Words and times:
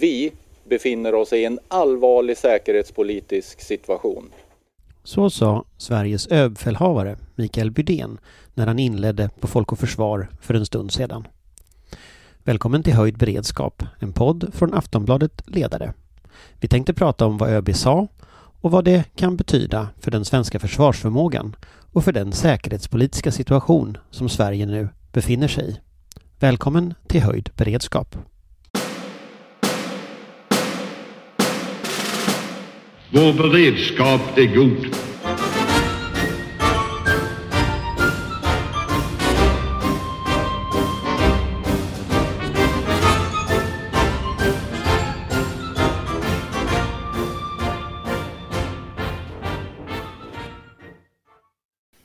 Vi 0.00 0.32
befinner 0.64 1.14
oss 1.14 1.32
i 1.32 1.44
en 1.44 1.58
allvarlig 1.68 2.36
säkerhetspolitisk 2.36 3.60
situation. 3.60 4.30
Så 5.04 5.30
sa 5.30 5.64
Sveriges 5.76 6.26
överbefälhavare 6.26 7.16
Mikael 7.34 7.70
Bydén 7.70 8.18
när 8.54 8.66
han 8.66 8.78
inledde 8.78 9.30
på 9.40 9.46
Folk 9.46 9.72
och 9.72 9.78
Försvar 9.78 10.28
för 10.40 10.54
en 10.54 10.66
stund 10.66 10.92
sedan. 10.92 11.26
Välkommen 12.44 12.82
till 12.82 12.92
Höjd 12.92 13.18
beredskap, 13.18 13.82
en 13.98 14.12
podd 14.12 14.54
från 14.54 14.74
Aftonbladet 14.74 15.42
Ledare. 15.46 15.92
Vi 16.60 16.68
tänkte 16.68 16.94
prata 16.94 17.26
om 17.26 17.38
vad 17.38 17.50
ÖB 17.50 17.74
sa 17.74 18.08
och 18.60 18.70
vad 18.70 18.84
det 18.84 19.04
kan 19.14 19.36
betyda 19.36 19.88
för 20.00 20.10
den 20.10 20.24
svenska 20.24 20.58
försvarsförmågan 20.58 21.56
och 21.92 22.04
för 22.04 22.12
den 22.12 22.32
säkerhetspolitiska 22.32 23.32
situation 23.32 23.98
som 24.10 24.28
Sverige 24.28 24.66
nu 24.66 24.88
befinner 25.12 25.48
sig 25.48 25.70
i. 25.70 25.76
Välkommen 26.38 26.94
till 27.06 27.22
Höjd 27.22 27.50
beredskap. 27.56 28.16
Vår 33.10 33.32
beredskap 33.32 34.38
är 34.38 34.54
god. 34.56 34.96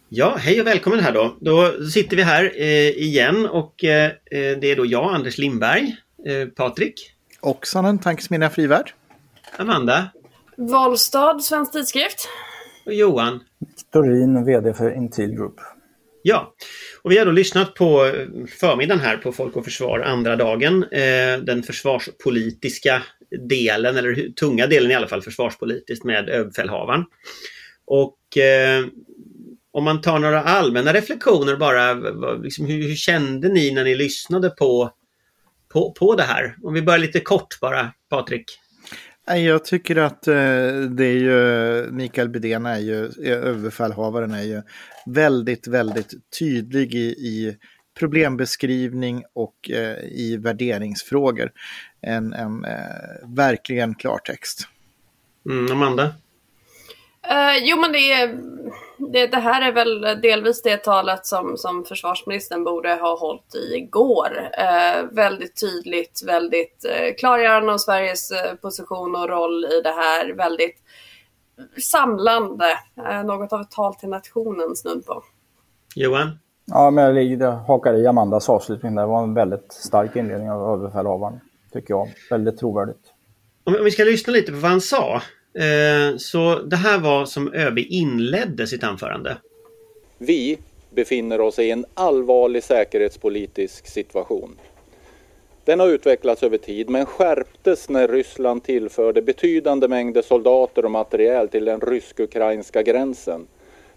Ja, 0.09 0.35
hej 0.39 0.61
och 0.61 0.67
välkommen 0.67 0.99
här 0.99 1.11
då. 1.11 1.37
Då 1.39 1.85
sitter 1.89 2.17
vi 2.17 2.23
här 2.23 2.51
eh, 2.55 2.89
igen 2.89 3.45
och 3.45 3.83
eh, 3.83 4.05
eh 4.05 4.11
det 4.31 4.71
är 4.71 4.75
då 4.75 4.85
jag, 4.85 5.13
Anders 5.15 5.37
Lindberg, 5.37 5.95
eh, 6.25 6.47
Patrik. 6.47 7.13
Oksanen, 7.41 7.99
Tankesmedjan 7.99 8.51
Frivärd. 8.51 8.93
Amanda. 9.57 10.09
Valstad, 10.69 11.39
Svensk 11.39 11.71
Tidskrift. 11.71 12.29
Och 12.85 12.93
Johan. 12.93 13.39
Viktorin, 13.59 14.45
VD 14.45 14.73
för 14.73 14.95
Intil 14.97 15.31
Group. 15.31 15.55
Ja, 16.23 16.53
och 17.01 17.11
vi 17.11 17.17
har 17.17 17.25
då 17.25 17.31
lyssnat 17.31 17.73
på 17.73 18.05
eh, 18.05 18.27
förmiddagen 18.59 18.99
här 18.99 19.17
på 19.17 19.31
Folk 19.31 19.55
och 19.55 19.65
Försvar 19.65 19.99
andra 19.99 20.35
dagen. 20.35 20.83
Eh, 20.83 21.37
den 21.43 21.63
försvarspolitiska 21.63 23.03
delen, 23.49 23.97
eller 23.97 24.29
tunga 24.29 24.67
delen 24.67 24.91
i 24.91 24.95
alla 24.95 25.07
fall 25.07 25.21
försvarspolitiskt 25.21 26.05
med 26.05 26.29
överbefälhavaren. 26.29 27.05
Och 27.85 28.37
eh, 28.37 28.85
om 29.71 29.83
man 29.83 30.01
tar 30.01 30.19
några 30.19 30.43
allmänna 30.43 30.93
reflektioner 30.93 31.55
bara, 31.55 31.93
liksom, 32.35 32.65
hur, 32.65 32.87
hur, 32.87 32.95
kände 32.95 33.49
ni 33.49 33.71
när 33.71 33.83
ni 33.83 33.95
lyssnade 33.95 34.49
på, 34.49 34.91
på, 35.73 35.91
på 35.91 36.15
det 36.15 36.23
här? 36.23 36.55
Om 36.63 36.73
vi 36.73 36.81
börjar 36.81 36.99
lite 36.99 37.19
kort 37.19 37.59
bara, 37.61 37.93
Patrik. 38.09 38.60
Jag 39.37 39.65
tycker 39.65 39.95
att 39.95 40.27
eh, 40.27 40.33
det 40.89 41.05
är 41.05 41.17
ju, 41.17 41.91
Mikael 41.91 42.29
Bydén 42.29 42.65
är 42.65 42.79
ju, 42.79 43.09
överbefälhavaren 43.25 44.31
är 44.31 44.43
ju 44.43 44.61
väldigt, 45.05 45.67
väldigt 45.67 46.13
tydlig 46.39 46.95
i, 46.95 47.07
i 47.07 47.57
problembeskrivning 47.99 49.23
och 49.33 49.69
eh, 49.69 49.97
i 50.03 50.37
värderingsfrågor. 50.37 51.51
En, 52.01 52.33
en 52.33 52.65
eh, 52.65 53.35
verkligen 53.35 53.95
klartext. 53.95 54.67
Mm, 55.49 55.71
Amanda? 55.71 56.13
Uh, 57.29 57.57
jo 57.63 57.77
men 57.77 57.91
det, 57.91 58.11
är, 58.11 58.37
det, 59.11 59.27
det, 59.27 59.37
här 59.37 59.61
är 59.61 59.71
väl 59.71 60.21
delvis 60.21 60.61
det 60.61 60.77
talet 60.77 61.25
som, 61.25 61.57
som 61.57 61.85
försvarsministern 61.85 62.63
borde 62.63 62.93
ha 62.93 63.19
hållit 63.19 63.55
i 63.55 63.75
igår. 63.75 64.49
Uh, 64.59 65.15
väldigt 65.15 65.59
tydligt, 65.59 66.21
väldigt 66.27 66.85
uh, 66.85 67.15
klargörande 67.19 67.73
av 67.73 67.77
Sveriges 67.77 68.31
uh, 68.31 68.55
position 68.61 69.15
och 69.15 69.29
roll 69.29 69.65
i 69.65 69.81
det 69.81 69.91
här. 69.91 70.33
Väldigt 70.33 70.77
samlande. 71.77 72.65
något 73.25 73.53
av 73.53 73.61
ett 73.61 73.71
tal 73.71 73.95
till 73.95 74.09
nationen 74.09 74.75
snudd 74.75 75.05
på. 75.05 75.23
Johan? 75.95 76.39
Ja, 76.65 76.91
men 76.91 77.37
jag 77.39 77.51
hakar 77.51 77.93
i 77.93 78.07
Amandas 78.07 78.49
avslutning. 78.49 78.95
Det 78.95 79.05
var 79.05 79.23
en 79.23 79.33
väldigt 79.33 79.73
stark 79.73 80.15
inledning 80.15 80.51
av 80.51 80.61
överbefälhavaren, 80.61 81.39
tycker 81.73 81.93
jag. 81.93 82.07
Väldigt 82.29 82.57
trovärdigt. 82.59 83.13
Om, 83.63 83.75
om 83.75 83.83
vi 83.83 83.91
ska 83.91 84.03
lyssna 84.03 84.33
lite 84.33 84.51
på 84.51 84.57
vad 84.57 84.71
han 84.71 84.81
sa. 84.81 85.21
Eh, 85.53 86.17
så 86.17 86.59
det 86.59 86.75
här 86.75 86.99
var 86.99 87.25
som 87.25 87.53
ÖB 87.53 87.77
inledde 87.77 88.67
sitt 88.67 88.83
anförande. 88.83 89.37
Vi 90.17 90.57
befinner 90.89 91.41
oss 91.41 91.59
i 91.59 91.71
en 91.71 91.85
allvarlig 91.93 92.63
säkerhetspolitisk 92.63 93.87
situation. 93.87 94.55
Den 95.65 95.79
har 95.79 95.87
utvecklats 95.87 96.43
över 96.43 96.57
tid 96.57 96.89
men 96.89 97.05
skärptes 97.05 97.89
när 97.89 98.07
Ryssland 98.07 98.63
tillförde 98.63 99.21
betydande 99.21 99.87
mängder 99.87 100.21
soldater 100.21 100.85
och 100.85 100.91
materiel 100.91 101.47
till 101.47 101.65
den 101.65 101.81
rysk-ukrainska 101.81 102.83
gränsen. 102.83 103.47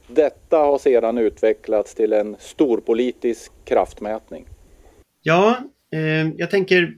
Detta 0.07 0.59
har 0.59 0.79
sedan 0.79 1.19
utvecklats 1.19 1.95
till 1.95 2.13
en 2.13 2.37
storpolitisk 2.39 3.53
kraftmätning. 3.65 4.47
Ja, 5.23 5.57
jag 6.37 6.50
tänker 6.50 6.94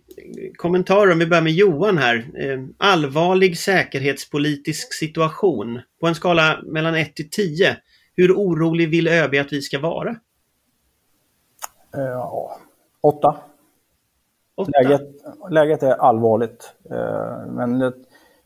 kommentarer 0.57 1.13
om 1.13 1.19
vi 1.19 1.27
börjar 1.27 1.43
med 1.43 1.53
Johan 1.53 1.99
här. 1.99 2.17
Eh, 2.17 2.65
allvarlig 2.79 3.59
säkerhetspolitisk 3.59 4.95
situation. 4.95 5.81
På 6.01 6.07
en 6.07 6.15
skala 6.15 6.61
mellan 6.65 6.95
1 6.95 7.17
till 7.17 7.31
10. 7.31 7.77
Hur 8.17 8.33
orolig 8.33 8.91
vill 8.91 9.09
ÖB 9.09 9.35
att 9.35 9.53
vi 9.53 9.63
ska 9.63 9.79
vara? 9.79 10.11
Eh, 11.97 12.03
ja, 12.03 12.59
8. 13.01 13.37
Läget, 14.67 15.03
läget 15.51 15.83
är 15.83 15.93
allvarligt. 15.93 16.75
Eh, 16.91 17.47
men 17.49 17.93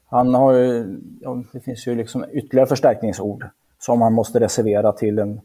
han 0.06 0.34
har 0.34 0.52
ju, 0.52 0.84
det 1.52 1.60
finns 1.60 1.86
ju 1.86 1.94
liksom 1.94 2.24
ytterligare 2.32 2.68
förstärkningsord 2.68 3.44
som 3.78 4.02
han 4.02 4.12
måste 4.12 4.40
reservera 4.40 4.92
till 4.92 5.18
en 5.18 5.40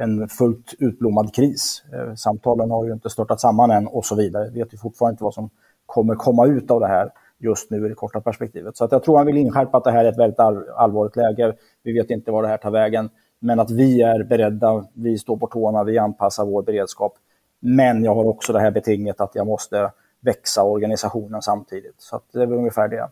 en 0.00 0.28
fullt 0.28 0.74
utblommad 0.78 1.34
kris. 1.34 1.84
Eh, 1.92 2.14
samtalen 2.14 2.70
har 2.70 2.84
ju 2.84 2.92
inte 2.92 3.10
störtat 3.10 3.40
samman 3.40 3.70
än 3.70 3.86
och 3.86 4.04
så 4.04 4.14
vidare. 4.14 4.50
Vi 4.50 4.58
vet 4.58 4.74
ju 4.74 4.78
fortfarande 4.78 5.12
inte 5.12 5.24
vad 5.24 5.34
som 5.34 5.50
kommer 5.86 6.14
komma 6.14 6.46
ut 6.46 6.70
av 6.70 6.80
det 6.80 6.86
här 6.86 7.10
just 7.38 7.70
nu 7.70 7.86
i 7.86 7.88
det 7.88 7.94
korta 7.94 8.20
perspektivet. 8.20 8.76
Så 8.76 8.84
att 8.84 8.92
jag 8.92 9.02
tror 9.02 9.16
han 9.16 9.26
vill 9.26 9.36
inskärpa 9.36 9.78
att 9.78 9.84
det 9.84 9.90
här 9.90 10.04
är 10.04 10.08
ett 10.08 10.18
väldigt 10.18 10.40
allvarligt 10.76 11.16
läge. 11.16 11.54
Vi 11.82 11.92
vet 11.92 12.10
inte 12.10 12.30
var 12.30 12.42
det 12.42 12.48
här 12.48 12.56
tar 12.56 12.70
vägen. 12.70 13.10
Men 13.38 13.60
att 13.60 13.70
vi 13.70 14.02
är 14.02 14.22
beredda, 14.22 14.86
vi 14.94 15.18
står 15.18 15.36
på 15.36 15.46
tårna, 15.46 15.84
vi 15.84 15.98
anpassar 15.98 16.44
vår 16.44 16.62
beredskap. 16.62 17.14
Men 17.60 18.04
jag 18.04 18.14
har 18.14 18.24
också 18.24 18.52
det 18.52 18.60
här 18.60 18.70
betinget 18.70 19.20
att 19.20 19.34
jag 19.34 19.46
måste 19.46 19.92
växa 20.20 20.62
organisationen 20.62 21.42
samtidigt. 21.42 21.94
Så 21.98 22.20
det 22.32 22.42
är 22.42 22.46
väl 22.46 22.58
ungefär 22.58 22.88
det. 22.88 23.10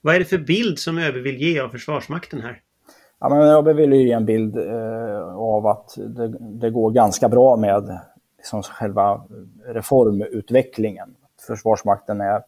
Vad 0.00 0.14
är 0.14 0.18
det 0.18 0.24
för 0.24 0.38
bild 0.38 0.78
som 0.78 0.98
ÖB 0.98 1.14
vill 1.14 1.42
ge 1.42 1.60
av 1.60 1.68
Försvarsmakten 1.68 2.40
här? 2.40 2.60
Ja, 3.22 3.28
men 3.28 3.38
jag 3.38 3.74
vill 3.74 3.92
ge 3.92 4.12
en 4.12 4.24
bild 4.24 4.56
eh, 4.56 5.36
av 5.36 5.66
att 5.66 5.94
det, 5.96 6.28
det, 6.38 6.70
går 6.70 6.90
ganska 6.90 7.28
bra 7.28 7.56
med 7.56 7.98
liksom 8.36 8.62
själva 8.62 9.22
reformutvecklingen. 9.66 11.14
Försvarsmakten 11.46 12.20
är 12.20 12.42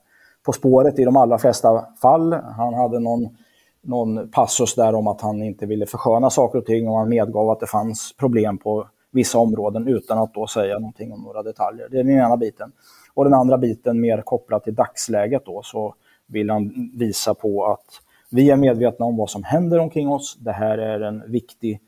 på 0.47 0.53
spåret 0.53 0.99
i 0.99 1.05
de 1.05 1.17
allra 1.17 1.39
flesta 1.39 1.85
fall. 2.03 2.33
Han 2.33 2.75
hade 2.75 3.01
någon, 3.01 3.37
någon 3.83 4.31
passus 4.31 4.75
där 4.75 4.95
om 4.95 5.07
att 5.07 5.21
han 5.21 5.43
inte 5.43 5.67
ville 5.67 5.87
försköna 5.87 6.31
saker 6.31 6.59
och 6.59 6.67
ting 6.67 6.89
och 6.89 6.99
han 6.99 7.09
medgav 7.09 7.51
att 7.51 7.61
det 7.61 7.67
fanns 7.67 8.15
problem 8.19 8.59
på 8.59 8.89
vissa 9.11 9.39
områden 9.39 9.89
utan 9.89 10.19
att 10.19 10.35
då 10.35 10.47
säga 10.47 10.79
någonting 10.79 11.13
om 11.13 11.23
några 11.23 11.43
detaljer. 11.43 11.89
Det 11.91 11.99
är 11.99 12.05
den 12.05 12.17
ena 12.17 12.37
biten. 12.37 12.73
Och 13.15 13.25
den 13.25 13.35
andra 13.35 13.59
biten 13.59 14.01
mer 14.01 14.23
kopplat 14.23 14.65
till 14.65 14.75
dagsläget 14.75 15.47
då 15.47 15.63
så 15.65 15.95
vill 16.27 16.51
han 16.51 16.91
visa 16.95 17.35
på 17.35 17.67
att 17.67 18.01
vi 18.35 18.51
är 18.51 18.57
medvetna 18.57 19.07
om 19.07 19.17
vad 19.17 19.31
som 19.31 19.45
händer 19.45 19.79
omkring 19.79 20.09
oss. 20.09 20.37
Det 20.41 20.53
här 20.53 20.79
är 20.79 21.01
en 21.01 21.31
viktig 21.31 21.81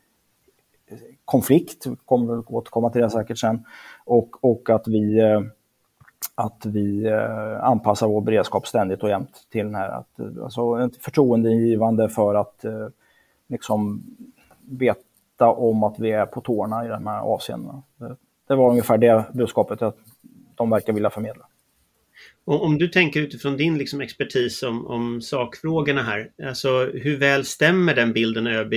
eh, 0.87 0.97
konflikt, 1.25 1.87
vi 1.87 1.95
kommer 2.05 2.55
återkomma 2.55 2.89
till 2.89 3.01
det 3.01 3.09
säkert 3.09 3.37
sen, 3.37 3.65
och, 4.05 4.43
och 4.43 4.69
att 4.69 4.87
vi, 4.87 5.19
eh, 5.19 5.41
att 6.35 6.65
vi 6.65 7.05
eh, 7.05 7.63
anpassar 7.63 8.07
vår 8.07 8.21
beredskap 8.21 8.67
ständigt 8.67 9.03
och 9.03 9.09
jämt 9.09 9.47
till 9.51 9.65
den 9.65 9.75
här. 9.75 9.89
Att, 9.89 10.19
alltså 10.43 10.89
förtroendegivande 10.99 12.09
för 12.09 12.35
att 12.35 12.65
liksom 13.47 14.03
veta 14.69 15.51
om 15.51 15.83
att 15.83 15.99
vi 15.99 16.11
är 16.11 16.25
på 16.25 16.41
tårna 16.41 16.85
i 16.85 16.87
de 16.87 17.07
här 17.07 17.19
avseendena. 17.19 17.83
Det, 17.97 18.15
det 18.47 18.55
var 18.55 18.69
ungefär 18.69 18.97
det 18.97 19.25
budskapet 19.33 19.81
att 19.81 19.97
de 20.55 20.69
verkar 20.69 20.93
vilja 20.93 21.09
förmedla. 21.09 21.45
Om 22.49 22.77
du 22.77 22.87
tänker 22.87 23.19
utifrån 23.19 23.57
din 23.57 23.77
liksom 23.77 24.01
expertis 24.01 24.63
om, 24.63 24.87
om 24.87 25.21
sakfrågorna 25.21 26.03
här, 26.03 26.31
alltså 26.47 26.69
hur 26.93 27.19
väl 27.19 27.45
stämmer 27.45 27.95
den 27.95 28.13
bilden 28.13 28.47
ÖB 28.47 28.73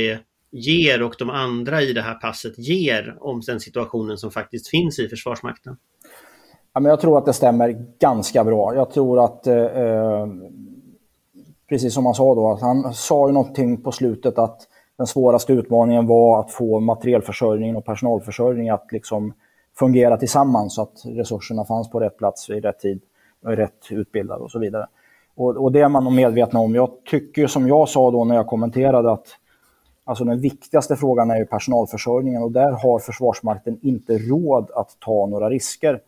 ger 0.50 1.02
och 1.02 1.14
de 1.19 1.31
andra 1.31 1.82
i 1.82 1.93
det 1.93 2.02
här 2.02 2.14
passet 2.14 2.58
ger 2.58 3.17
om 3.20 3.40
den 3.46 3.61
situationen 3.61 4.19
som 4.19 4.31
faktiskt 4.31 4.69
finns 4.69 4.99
i 4.99 5.08
Försvarsmakten? 5.08 5.76
Ja, 6.72 6.81
men 6.81 6.90
jag 6.90 7.00
tror 7.00 7.19
att 7.19 7.26
det 7.26 7.32
stämmer 7.32 7.87
ganska 8.00 8.44
bra. 8.44 8.75
Jag 8.75 8.90
tror 8.90 9.25
att, 9.25 9.46
eh, 9.46 9.56
eh 9.56 10.26
precis 11.69 11.94
som 11.94 12.06
han 12.06 12.14
sa 12.14 12.34
då, 12.34 12.50
att 12.50 12.61
han 12.61 12.94
sa 12.94 13.28
ju 13.28 13.32
någonting 13.32 13.82
på 13.82 13.93
slutet 13.93 14.38
att 14.38 14.61
den 14.99 15.06
svåraste 15.06 15.52
utmaningen 15.52 16.06
var 16.06 16.40
att 16.40 16.50
få 16.50 16.81
materielförsörjningen 16.81 17.76
och 17.76 17.84
personalförsörjningen 17.84 18.75
att 18.75 18.93
liksom 18.93 19.34
fungera 19.78 20.16
tillsammans 20.16 20.75
så 20.75 20.82
att 20.82 21.02
resurserna 21.05 21.64
fanns 21.64 21.90
på 21.90 22.00
rätt 22.00 22.19
plats 22.19 22.50
i 22.50 22.61
rätt 22.61 22.81
tid 22.81 23.00
rätt 23.44 23.87
utbildad 23.90 24.40
och 24.40 24.50
så 24.50 24.58
vidare. 24.58 24.87
Och, 25.34 25.56
och 25.56 25.72
det 25.72 25.81
är 25.81 25.88
man 25.88 26.04
nog 26.04 26.64
om. 26.64 26.75
Jag 26.75 26.90
tycker 27.04 27.46
som 27.46 27.69
jag 27.69 27.88
sa 27.88 28.10
då 28.10 28.25
när 28.25 28.34
jag 28.34 28.46
kommenterade 28.46 29.12
att 29.12 29.26
alltså 30.04 30.25
den 30.25 30.40
viktigaste 30.40 30.96
frågan 30.96 31.31
är 31.31 31.37
ju 31.37 31.46
personalförsörjningen 31.46 32.42
och 32.42 32.52
där 32.52 32.72
har 32.72 32.98
Försvarsmakten 32.98 33.78
inte 33.82 34.19
råd 34.19 34.70
att 34.75 34.96
ta 35.00 35.26
några 35.26 35.50
risker. 35.50 36.00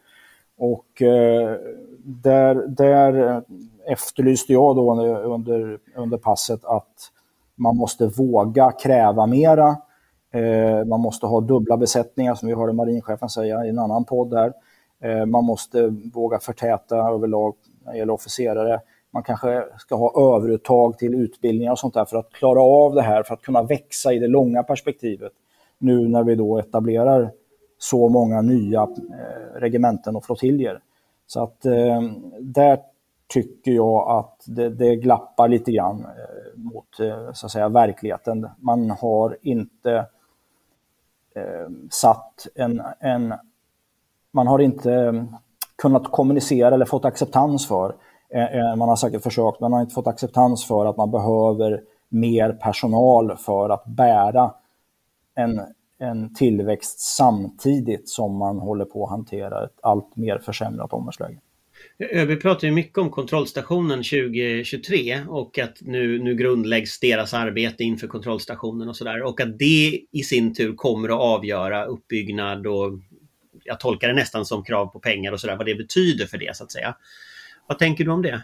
Och 0.58 1.02
eh, 1.02 1.56
där, 2.04 2.54
där 2.68 3.42
efterlyste 3.86 4.52
jag 4.52 4.76
då 4.76 4.92
under, 5.24 5.78
under 5.96 6.18
passet 6.18 6.64
att 6.64 7.10
man 7.54 7.76
måste 7.76 8.06
våga 8.06 8.72
kräva 8.72 9.26
mera. 9.26 9.76
Eh, 10.32 10.84
man 10.86 11.00
måste 11.00 11.26
ha 11.26 11.40
dubbla 11.40 11.76
besättningar 11.76 12.34
som 12.34 12.48
vi 12.48 12.54
hörde 12.54 12.72
marinchefen 12.72 13.28
säga 13.28 13.64
i 13.64 13.68
en 13.68 13.78
annan 13.78 14.04
podd 14.04 14.30
där. 14.30 14.52
Eh, 15.02 15.26
man 15.26 15.44
måste 15.44 15.88
våga 16.14 16.38
förtäta 16.38 16.96
överlag 16.96 17.54
när 17.84 17.92
det 17.92 17.98
gäller 17.98 18.12
officerare. 18.12 18.80
Man 19.10 19.22
kanske 19.22 19.64
ska 19.78 19.96
ha 19.96 20.36
överuttag 20.36 20.98
till 20.98 21.14
utbildningar 21.14 21.72
och 21.72 21.78
sånt 21.78 21.94
där 21.94 22.04
för 22.04 22.16
att 22.16 22.32
klara 22.32 22.60
av 22.60 22.94
det 22.94 23.02
här, 23.02 23.22
för 23.22 23.34
att 23.34 23.42
kunna 23.42 23.62
växa 23.62 24.12
i 24.12 24.18
det 24.18 24.28
långa 24.28 24.62
perspektivet. 24.62 25.32
Nu 25.78 26.08
när 26.08 26.24
vi 26.24 26.34
då 26.34 26.58
etablerar 26.58 27.30
så 27.78 28.08
många 28.08 28.42
nya 28.42 28.82
eh, 28.82 29.60
regementen 29.60 30.16
och 30.16 30.24
flottiljer. 30.24 30.80
Så 31.26 31.42
att 31.42 31.66
eh, 31.66 32.02
där 32.40 32.80
tycker 33.28 33.72
jag 33.72 34.10
att 34.10 34.44
det, 34.46 34.68
det 34.68 34.96
glappar 34.96 35.48
lite 35.48 35.72
grann 35.72 36.06
mot 36.54 36.86
så 37.32 37.46
att 37.46 37.52
säga, 37.52 37.68
verkligheten. 37.68 38.48
Man 38.58 38.90
har 38.90 39.36
inte 39.42 40.06
eh, 41.34 41.68
satt 41.90 42.46
en, 42.54 42.82
en... 43.00 43.34
Man 44.32 44.46
har 44.46 44.58
inte 44.58 44.92
eh, 44.92 45.24
kunnat 45.82 46.12
kommunicera 46.12 46.74
eller 46.74 46.84
fått 46.84 47.04
acceptans 47.04 47.68
för 47.68 47.94
eh, 48.34 48.56
eh, 48.56 48.76
man 48.76 48.88
har 48.88 48.96
säkert 48.96 49.22
försökt, 49.22 49.60
men 49.60 49.70
man 49.70 49.78
har 49.78 49.82
inte 49.82 49.94
fått 49.94 50.06
acceptans 50.06 50.66
för 50.66 50.86
att 50.86 50.96
man 50.96 51.10
behöver 51.10 51.80
mer 52.08 52.52
personal 52.52 53.36
för 53.36 53.70
att 53.70 53.84
bära 53.86 54.54
en, 55.34 55.60
en 55.98 56.34
tillväxt 56.34 57.00
samtidigt 57.00 58.08
som 58.08 58.36
man 58.36 58.58
håller 58.58 58.84
på 58.84 59.04
att 59.04 59.10
hantera 59.10 59.64
ett 59.64 59.78
allt 59.82 60.16
mer 60.16 60.38
försämrat 60.38 60.92
omvärldsläge. 60.92 61.38
Vi 61.98 62.36
pratar 62.36 62.68
ju 62.68 62.74
mycket 62.74 62.98
om 62.98 63.10
kontrollstationen 63.10 63.98
2023 63.98 65.20
och 65.28 65.58
att 65.58 65.78
nu, 65.80 66.18
nu 66.18 66.34
grundläggs 66.34 67.00
deras 67.00 67.34
arbete 67.34 67.84
inför 67.84 68.06
kontrollstationen 68.06 68.88
och 68.88 68.96
sådär 68.96 69.22
och 69.22 69.40
att 69.40 69.58
det 69.58 70.00
i 70.12 70.22
sin 70.22 70.54
tur 70.54 70.74
kommer 70.74 71.08
att 71.08 71.20
avgöra 71.20 71.84
uppbyggnad 71.84 72.66
och 72.66 72.92
jag 73.64 73.80
tolkar 73.80 74.08
det 74.08 74.14
nästan 74.14 74.44
som 74.44 74.62
krav 74.62 74.86
på 74.86 74.98
pengar 74.98 75.32
och 75.32 75.40
sådär, 75.40 75.56
vad 75.56 75.66
det 75.66 75.74
betyder 75.74 76.26
för 76.26 76.38
det 76.38 76.56
så 76.56 76.64
att 76.64 76.72
säga. 76.72 76.94
Vad 77.66 77.78
tänker 77.78 78.04
du 78.04 78.10
om 78.10 78.22
det? 78.22 78.42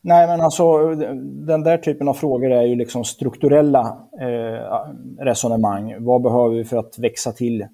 Nej, 0.00 0.26
men 0.26 0.40
alltså 0.40 0.94
den 1.24 1.62
där 1.62 1.78
typen 1.78 2.08
av 2.08 2.14
frågor 2.14 2.52
är 2.52 2.62
ju 2.62 2.74
liksom 2.74 3.04
strukturella 3.04 3.98
eh, 4.20 5.24
resonemang. 5.24 6.04
Vad 6.04 6.22
behöver 6.22 6.56
vi 6.56 6.64
för 6.64 6.76
att 6.76 6.98
växa 6.98 7.32
till 7.32 7.66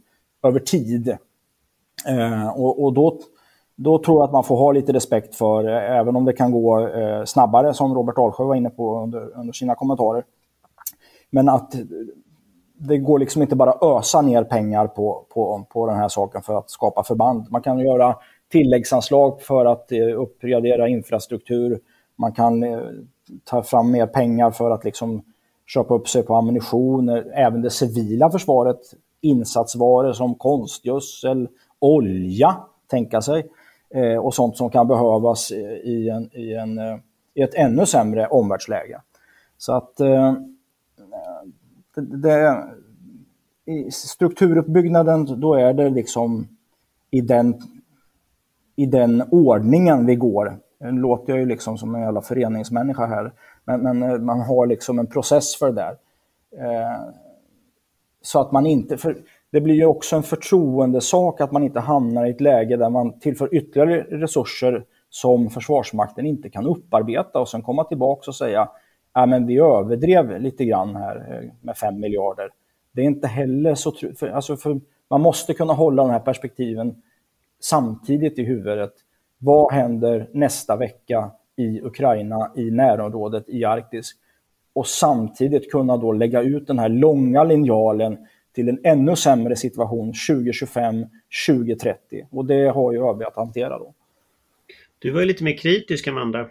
över 0.43 0.61
tid? 0.61 1.17
Eh, 2.09 2.49
och, 2.49 2.85
och 2.85 2.93
då, 2.93 3.21
då 3.77 3.99
tror 3.99 4.19
jag 4.19 4.25
att 4.25 4.33
man 4.33 4.45
får 4.45 4.57
ha 4.57 4.73
lite 4.73 4.93
respekt 4.93 5.35
för, 5.35 5.69
eh, 5.69 5.99
även 5.99 6.17
om 6.17 6.25
det 6.25 6.33
kan 6.33 6.53
gå 6.53 6.89
eh, 6.89 7.25
snabbare, 7.25 7.75
som 7.75 7.95
Robert 7.95 8.19
Alsjö 8.19 8.45
var 8.45 8.55
inne 8.55 8.71
på 8.71 9.03
under, 9.03 9.39
under 9.39 9.53
sina 9.53 9.75
kommentarer. 9.75 10.25
Men 11.31 11.49
att 11.49 11.75
det 12.79 12.99
går 12.99 13.19
liksom 13.19 13.43
inte 13.43 13.57
bara 13.57 13.99
ösa 13.99 14.23
ner 14.23 14.45
pengar 14.45 14.87
på, 14.87 15.27
på, 15.35 15.67
på 15.71 15.87
den 15.87 15.97
här 15.97 16.09
saken 16.09 16.43
för 16.43 16.59
att 16.59 16.71
skapa 16.71 17.05
förband. 17.05 17.47
Man 17.51 17.63
kan 17.63 17.79
göra 17.79 18.17
tilläggsanslag 18.51 19.43
för 19.43 19.67
att 19.67 19.93
eh, 19.93 20.21
uppgradera 20.21 20.89
infrastruktur. 20.89 21.81
Man 22.17 22.33
kan 22.33 22.63
eh, 22.63 22.79
ta 23.45 23.63
fram 23.63 23.91
mer 23.91 24.07
pengar 24.07 24.51
för 24.51 24.71
att 24.71 24.85
liksom 24.85 25.23
köpa 25.67 25.95
upp 25.95 26.09
sig 26.09 26.23
på 26.23 26.37
ammunition. 26.37 27.09
Även 27.35 27.63
det 27.63 27.71
civila 27.71 28.31
försvaret, 28.31 28.81
insatsvaror 29.21 30.13
som 30.13 30.35
konstgödsel, 30.35 31.49
olja, 31.79 32.57
tänka 32.91 33.23
sig. 33.23 33.47
Eh, 33.95 34.17
och 34.17 34.35
sånt 34.35 34.57
som 34.57 34.71
kan 34.71 34.89
behövas 34.89 35.51
eh, 35.51 35.59
i, 35.59 36.09
en, 36.09 36.31
i, 36.37 36.55
en, 36.55 36.79
eh, 36.79 36.99
i 37.35 37.43
ett 37.43 37.55
ännu 37.55 37.87
sämre 37.87 38.27
omvärldsläge. 38.27 39.01
Så 39.59 39.73
att 39.73 40.01
eh, 40.01 40.35
det, 41.95 42.17
det, 42.17 42.65
i 43.67 43.91
strukturuppbyggnaden, 43.91 45.41
då 45.41 45.55
är 45.55 45.73
det 45.75 45.91
liksom 45.91 46.49
i 47.11 47.21
den 47.21 47.55
i 48.77 48.87
den 48.87 49.23
ordningen 49.31 50.07
vi 50.07 50.17
går. 50.17 50.59
Nu 50.81 51.01
låter 51.01 51.33
jag 51.33 51.41
ju 51.41 51.47
liksom 51.47 51.79
som 51.79 51.95
en 51.95 52.01
jävla 52.01 52.23
föreningsmänniska 52.23 53.07
här, 53.07 53.33
men, 53.65 53.81
men 53.81 54.03
eh, 54.03 54.19
man 54.19 54.41
har 54.41 54.67
liksom 54.67 54.99
en 54.99 55.07
process 55.07 55.57
för 55.57 55.67
det 55.67 55.73
där. 55.73 55.97
Eh, 56.59 57.01
så 58.23 58.41
att 58.41 58.53
man 58.53 58.67
inte, 58.67 58.97
för 58.97 59.17
det 59.53 59.61
blir 59.61 59.75
ju 59.75 59.87
också 59.87 60.17
en 60.17 60.23
förtroendesak 60.23 61.41
att 61.41 61.53
man 61.53 61.63
inte 61.63 61.81
hamnar 61.81 62.27
i 62.27 62.31
ett 62.31 62.41
läge 62.41 62.77
där 62.77 62.91
man 62.91 63.19
tillför 63.19 63.55
ytterligare 63.55 64.03
resurser 64.03 64.85
som 65.11 65.51
Försvarsmakten 65.51 66.27
inte 66.27 66.51
kan 66.51 66.67
upparbeta 66.67 67.41
och 67.41 67.49
sen 67.49 67.63
komma 67.63 67.85
tillbaka 67.85 68.31
och 68.31 68.35
säga 68.35 68.69
ja, 69.15 69.27
men 69.27 69.47
vi 69.47 69.59
överdrev 69.59 70.41
lite 70.41 70.65
grann 70.65 70.97
här 70.97 71.17
eh, 71.17 71.51
med 71.61 71.77
5 71.77 72.01
miljarder. 72.01 72.51
Det 72.93 73.01
är 73.01 73.05
inte 73.05 73.27
heller 73.27 73.75
så... 73.75 73.93
För, 73.93 74.29
alltså 74.29 74.57
för, 74.57 74.81
man 75.11 75.21
måste 75.21 75.55
kunna 75.55 75.73
hålla 75.73 76.03
de 76.03 76.11
här 76.11 76.21
perspektiven 76.21 77.03
samtidigt 77.61 78.39
i 78.39 78.43
huvudet. 78.43 78.93
Vad 79.39 79.73
händer 79.73 80.29
nästa 80.33 80.77
vecka 80.77 81.31
i 81.57 81.81
Ukraina, 81.81 82.53
i 82.57 82.71
närområdet, 82.71 83.49
i 83.49 83.65
Arktis? 83.65 84.13
Och 84.73 84.87
samtidigt 84.87 85.71
kunna 85.71 85.97
då 85.97 86.13
lägga 86.13 86.43
ut 86.43 86.67
den 86.67 86.79
här 86.79 86.89
långa 86.89 87.45
linjalen 87.45 88.19
till 88.55 88.69
en 88.69 88.79
ännu 88.85 89.17
sämre 89.17 89.57
situation 89.57 90.13
2025, 90.29 91.07
2030. 91.49 92.27
Och 92.31 92.45
det 92.45 92.69
har 92.69 92.93
ju 92.93 93.11
ÖB 93.11 93.23
att 93.23 93.37
hantera 93.37 93.79
då. 93.79 93.95
Du 94.99 95.11
var 95.11 95.21
ju 95.21 95.27
lite 95.27 95.45
mer 95.45 95.57
kritisk, 95.57 96.09
Amanda. 96.09 96.49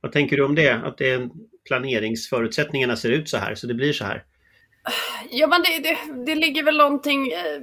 Vad 0.00 0.12
tänker 0.12 0.36
du 0.36 0.44
om 0.44 0.54
det? 0.54 0.72
Att 0.72 0.98
det 0.98 1.28
planeringsförutsättningarna 1.66 2.96
ser 2.96 3.10
ut 3.10 3.28
så 3.28 3.36
här, 3.36 3.54
så 3.54 3.66
det 3.66 3.74
blir 3.74 3.92
så 3.92 4.04
här? 4.04 4.24
Ja, 5.30 5.46
men 5.46 5.62
det, 5.62 5.78
det, 5.88 6.24
det 6.26 6.34
ligger 6.34 6.62
väl 6.62 6.76
någonting 6.76 7.32
eh, 7.32 7.60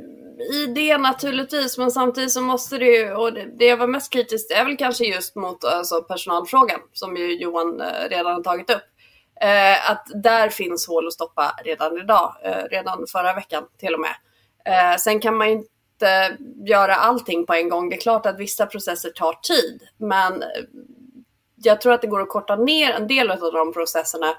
i 0.53 0.67
det 0.75 0.97
naturligtvis, 0.97 1.77
men 1.77 1.91
samtidigt 1.91 2.31
så 2.31 2.41
måste 2.41 2.77
det 2.77 2.85
ju, 2.85 3.13
och 3.13 3.33
det, 3.33 3.45
det 3.59 3.65
jag 3.65 3.77
var 3.77 3.87
mest 3.87 4.13
kritisk 4.13 4.51
är 4.51 4.65
väl 4.65 4.77
kanske 4.77 5.05
just 5.05 5.35
mot 5.35 5.63
alltså, 5.63 6.01
personalfrågan, 6.01 6.79
som 6.93 7.17
ju 7.17 7.37
Johan 7.37 7.81
eh, 7.81 8.09
redan 8.09 8.33
har 8.33 8.43
tagit 8.43 8.69
upp. 8.69 8.83
Eh, 9.41 9.91
att 9.91 10.07
där 10.23 10.49
finns 10.49 10.87
hål 10.87 11.07
att 11.07 11.13
stoppa 11.13 11.55
redan 11.65 11.97
idag, 11.97 12.35
eh, 12.43 12.63
redan 12.71 13.05
förra 13.11 13.33
veckan 13.33 13.63
till 13.79 13.93
och 13.93 13.99
med. 13.99 14.15
Eh, 14.65 14.97
sen 14.97 15.19
kan 15.19 15.37
man 15.37 15.47
ju 15.47 15.53
inte 15.53 16.37
göra 16.65 16.95
allting 16.95 17.45
på 17.45 17.53
en 17.53 17.69
gång. 17.69 17.89
Det 17.89 17.95
är 17.95 18.01
klart 18.01 18.25
att 18.25 18.39
vissa 18.39 18.65
processer 18.65 19.09
tar 19.09 19.33
tid, 19.33 19.81
men 19.97 20.41
eh, 20.41 20.47
jag 21.63 21.81
tror 21.81 21.93
att 21.93 22.01
det 22.01 22.07
går 22.07 22.21
att 22.21 22.29
korta 22.29 22.55
ner 22.55 22.91
en 22.91 23.07
del 23.07 23.31
av 23.31 23.39
de 23.39 23.73
processerna 23.73 24.35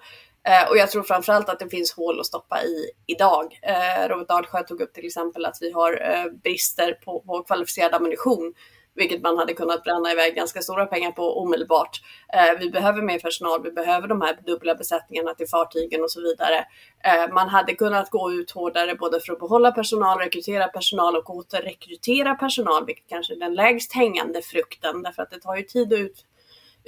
Eh, 0.48 0.70
och 0.70 0.76
jag 0.76 0.90
tror 0.90 1.02
framförallt 1.02 1.48
att 1.48 1.58
det 1.58 1.68
finns 1.68 1.92
hål 1.92 2.20
att 2.20 2.26
stoppa 2.26 2.62
i 2.62 2.90
idag. 3.06 3.58
Eh, 3.62 4.08
Robert 4.08 4.28
Dalsjö 4.28 4.62
tog 4.62 4.80
upp 4.80 4.92
till 4.92 5.06
exempel 5.06 5.44
att 5.44 5.58
vi 5.60 5.72
har 5.72 5.92
eh, 5.92 6.32
brister 6.42 6.92
på, 6.92 7.20
på 7.20 7.42
kvalificerad 7.42 7.94
ammunition 7.94 8.54
vilket 8.94 9.22
man 9.22 9.38
hade 9.38 9.54
kunnat 9.54 9.84
bränna 9.84 10.12
iväg 10.12 10.34
ganska 10.34 10.60
stora 10.60 10.86
pengar 10.86 11.10
på 11.10 11.40
omedelbart. 11.42 12.00
Eh, 12.32 12.58
vi 12.58 12.70
behöver 12.70 13.02
mer 13.02 13.18
personal, 13.18 13.62
vi 13.62 13.70
behöver 13.70 14.08
de 14.08 14.20
här 14.20 14.38
dubbla 14.46 14.74
besättningarna 14.74 15.34
till 15.34 15.48
fartygen 15.48 16.02
och 16.02 16.10
så 16.10 16.20
vidare. 16.20 16.66
Eh, 17.04 17.32
man 17.34 17.48
hade 17.48 17.74
kunnat 17.74 18.10
gå 18.10 18.32
ut 18.32 18.50
hårdare 18.50 18.94
både 18.94 19.20
för 19.20 19.32
att 19.32 19.40
behålla 19.40 19.72
personal, 19.72 20.18
rekrytera 20.18 20.68
personal 20.68 21.16
och 21.16 21.30
återrekrytera 21.30 22.34
personal, 22.34 22.86
vilket 22.86 23.08
kanske 23.08 23.34
är 23.34 23.38
den 23.38 23.54
lägst 23.54 23.92
hängande 23.92 24.42
frukten, 24.42 25.02
därför 25.02 25.22
att 25.22 25.30
det 25.30 25.40
tar 25.40 25.56
ju 25.56 25.62
tid 25.62 25.92
att 25.92 25.98
ut 25.98 26.24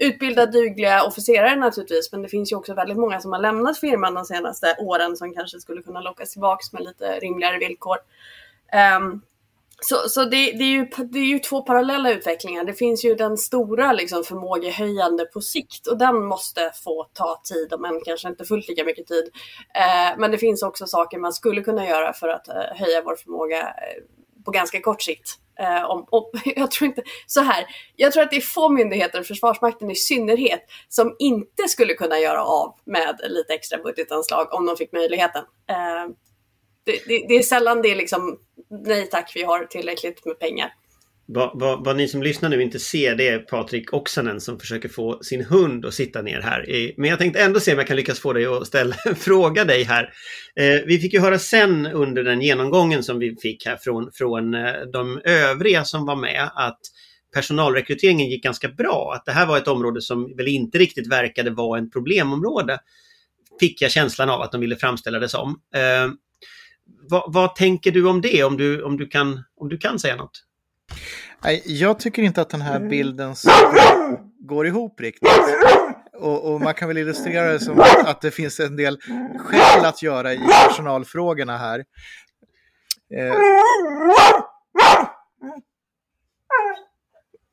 utbilda 0.00 0.46
dugliga 0.46 1.04
officerare 1.04 1.56
naturligtvis, 1.56 2.12
men 2.12 2.22
det 2.22 2.28
finns 2.28 2.52
ju 2.52 2.56
också 2.56 2.74
väldigt 2.74 2.98
många 2.98 3.20
som 3.20 3.32
har 3.32 3.40
lämnat 3.40 3.78
firman 3.78 4.14
de 4.14 4.24
senaste 4.24 4.76
åren 4.78 5.16
som 5.16 5.34
kanske 5.34 5.60
skulle 5.60 5.82
kunna 5.82 6.00
lockas 6.00 6.32
tillbaks 6.32 6.72
med 6.72 6.82
lite 6.82 7.18
rimligare 7.18 7.58
villkor. 7.58 7.96
Um, 8.98 9.22
så, 9.82 10.08
så 10.08 10.24
det, 10.24 10.52
det, 10.52 10.64
är 10.64 10.70
ju, 10.70 10.86
det 11.04 11.18
är 11.18 11.24
ju 11.24 11.38
två 11.38 11.62
parallella 11.62 12.10
utvecklingar. 12.10 12.64
Det 12.64 12.74
finns 12.74 13.04
ju 13.04 13.14
den 13.14 13.36
stora 13.36 13.92
liksom, 13.92 14.24
förmågehöjande 14.24 15.24
på 15.24 15.40
sikt 15.40 15.86
och 15.86 15.98
den 15.98 16.24
måste 16.24 16.72
få 16.84 17.06
ta 17.12 17.40
tid, 17.44 17.72
om 17.72 17.84
än 17.84 18.00
kanske 18.04 18.28
inte 18.28 18.44
fullt 18.44 18.68
lika 18.68 18.84
mycket 18.84 19.06
tid. 19.06 19.30
Eh, 19.74 20.18
men 20.18 20.30
det 20.30 20.38
finns 20.38 20.62
också 20.62 20.86
saker 20.86 21.18
man 21.18 21.32
skulle 21.32 21.62
kunna 21.62 21.88
göra 21.88 22.12
för 22.12 22.28
att 22.28 22.48
eh, 22.48 22.54
höja 22.54 23.02
vår 23.04 23.16
förmåga 23.16 23.60
eh, 23.60 24.02
på 24.44 24.50
ganska 24.50 24.80
kort 24.80 25.02
sikt. 25.02 25.38
Eh, 25.60 25.90
om, 25.90 26.06
om, 26.10 26.24
jag 26.56 26.70
tror 26.70 26.88
inte, 26.88 27.02
så 27.26 27.40
här, 27.40 27.66
jag 27.96 28.12
tror 28.12 28.22
att 28.22 28.30
det 28.30 28.36
är 28.36 28.40
få 28.40 28.68
myndigheter, 28.68 29.22
Försvarsmakten 29.22 29.90
i 29.90 29.94
synnerhet, 29.94 30.64
som 30.88 31.16
inte 31.18 31.68
skulle 31.68 31.94
kunna 31.94 32.18
göra 32.18 32.44
av 32.44 32.74
med 32.84 33.20
lite 33.28 33.54
extra 33.54 33.78
budgetanslag 33.78 34.54
om 34.54 34.66
de 34.66 34.76
fick 34.76 34.92
möjligheten. 34.92 35.44
Eh, 35.70 36.14
det, 36.84 37.06
det, 37.06 37.26
det, 37.28 37.34
är 37.34 37.42
sällan 37.42 37.82
det 37.82 37.88
är 37.88 37.96
liksom, 37.96 38.38
nej 38.84 39.06
tack, 39.06 39.32
vi 39.34 39.42
har 39.42 39.64
tillräckligt 39.64 40.24
med 40.24 40.38
pengar. 40.38 40.72
Vad, 41.32 41.50
vad, 41.54 41.84
vad, 41.84 41.96
ni 41.96 42.08
som 42.08 42.22
lyssnar 42.22 42.48
nu 42.48 42.62
inte 42.62 42.78
ser 42.78 43.14
det 43.14 43.28
är 43.28 43.38
Patrik 43.38 43.94
Oksanen 43.94 44.40
som 44.40 44.60
försöker 44.60 44.88
få 44.88 45.22
sin 45.22 45.44
hund 45.44 45.86
att 45.86 45.94
sitta 45.94 46.22
ner 46.22 46.40
här. 46.40 46.92
Men 46.96 47.10
jag 47.10 47.18
tänkte 47.18 47.40
ändå 47.40 47.60
se 47.60 47.72
om 47.72 47.78
jag 47.78 47.86
kan 47.86 47.96
lyckas 47.96 48.20
få 48.20 48.32
dig 48.32 48.46
att 48.46 48.66
ställa 48.66 48.96
en 49.06 49.16
fråga 49.16 49.64
dig 49.64 49.82
här. 49.82 50.12
Eh, 50.56 50.86
vi 50.86 50.98
fick 50.98 51.12
ju 51.12 51.20
höra 51.20 51.38
sen 51.38 51.86
under 51.86 52.24
den 52.24 52.42
genomgången 52.42 53.02
som 53.02 53.18
vi 53.18 53.36
fick 53.42 53.66
här 53.66 53.76
från, 53.76 54.10
från 54.12 54.54
eh, 54.54 54.72
de 54.92 55.20
övriga 55.24 55.84
som 55.84 56.06
var 56.06 56.16
med 56.16 56.50
att 56.54 56.80
personalrekryteringen 57.34 58.30
gick 58.30 58.44
ganska 58.44 58.68
bra. 58.68 59.12
Att 59.16 59.24
det 59.24 59.32
här 59.32 59.46
var 59.46 59.58
ett 59.58 59.68
område 59.68 60.02
som 60.02 60.36
väl 60.36 60.48
inte 60.48 60.78
riktigt 60.78 61.12
verkade 61.12 61.50
vara 61.50 61.80
ett 61.80 61.92
problemområde. 61.92 62.78
Fick 63.60 63.82
jag 63.82 63.90
känslan 63.90 64.30
av 64.30 64.40
att 64.40 64.52
de 64.52 64.60
ville 64.60 64.76
framställa 64.76 65.18
det 65.18 65.28
som. 65.28 65.60
Eh, 65.74 66.12
vad, 67.10 67.32
vad, 67.32 67.56
tänker 67.56 67.90
du 67.90 68.08
om 68.08 68.20
det? 68.20 68.44
Om 68.44 68.56
du, 68.56 68.82
om, 68.82 68.96
du 68.96 69.06
kan, 69.06 69.44
om 69.56 69.68
du 69.68 69.78
kan 69.78 69.98
säga 69.98 70.16
något? 70.16 70.44
Jag 71.64 71.98
tycker 71.98 72.22
inte 72.22 72.40
att 72.40 72.50
den 72.50 72.60
här 72.60 72.80
bilden 72.80 73.34
går 74.40 74.66
ihop 74.66 75.00
riktigt. 75.00 75.28
Och, 76.12 76.52
och, 76.52 76.60
man 76.60 76.74
kan 76.74 76.88
väl 76.88 76.98
illustrera 76.98 77.52
det 77.52 77.60
som 77.60 77.80
att 78.04 78.20
det 78.20 78.30
finns 78.30 78.60
en 78.60 78.76
del 78.76 78.98
skäl 79.38 79.84
att 79.84 80.02
göra 80.02 80.32
i 80.32 80.38
personalfrågorna 80.68 81.58
här. 81.58 81.84
Eh. 83.14 83.34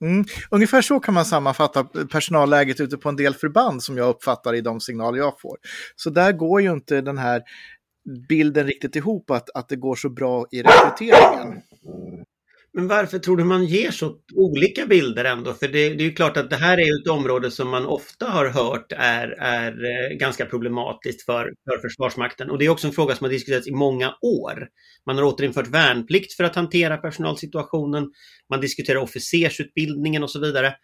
Mm. 0.01 0.25
Ungefär 0.51 0.81
så 0.81 0.99
kan 0.99 1.13
man 1.13 1.25
sammanfatta 1.25 1.83
personalläget 1.83 2.79
ute 2.79 2.97
på 2.97 3.09
en 3.09 3.15
del 3.15 3.33
förband 3.33 3.83
som 3.83 3.97
jag 3.97 4.09
uppfattar 4.09 4.55
i 4.55 4.61
de 4.61 4.79
signaler 4.79 5.17
jag 5.17 5.39
får. 5.39 5.57
Så 5.95 6.09
där 6.09 6.31
går 6.31 6.61
ju 6.61 6.71
inte 6.71 7.01
den 7.01 7.17
här 7.17 7.41
bilden 8.29 8.67
riktigt 8.67 8.95
ihop 8.95 9.31
att, 9.31 9.49
att 9.49 9.69
det 9.69 9.75
går 9.75 9.95
så 9.95 10.09
bra 10.09 10.45
i 10.51 10.63
rekryteringen. 10.63 11.61
Men 12.77 12.87
varför 12.87 13.19
tror 13.19 13.37
du 13.37 13.43
man 13.43 13.65
ger 13.65 13.91
så 13.91 14.15
olika 14.35 14.85
bilder 14.85 15.25
ändå? 15.25 15.53
För 15.53 15.67
det, 15.67 15.89
det 15.89 16.03
är 16.03 16.07
ju 16.07 16.13
klart 16.13 16.37
att 16.37 16.49
det 16.49 16.55
här 16.55 16.77
är 16.77 17.01
ett 17.01 17.07
område 17.07 17.51
som 17.51 17.69
man 17.69 17.85
ofta 17.85 18.25
har 18.25 18.45
hört 18.49 18.91
är, 18.91 19.27
är 19.39 19.71
eh, 19.71 20.17
ganska 20.17 20.45
problematiskt 20.45 21.25
för, 21.25 21.53
för 21.69 21.77
Försvarsmakten. 21.77 22.49
Och 22.49 22.57
det 22.57 22.65
är 22.65 22.69
också 22.69 22.87
en 22.87 22.93
fråga 22.93 23.15
som 23.15 23.25
har 23.25 23.31
diskuterats 23.31 23.67
i 23.67 23.71
många 23.71 24.13
år. 24.21 24.67
Man 25.05 25.17
har 25.17 25.23
återinfört 25.23 25.67
värnplikt 25.67 26.33
för 26.33 26.43
att 26.43 26.55
hantera 26.55 26.97
personalsituationen. 26.97 28.11
Man 28.49 28.61
diskuterar 28.61 28.99
officersutbildningen 28.99 30.23
och 30.23 30.31
så 30.31 30.39
vidare. 30.39 30.75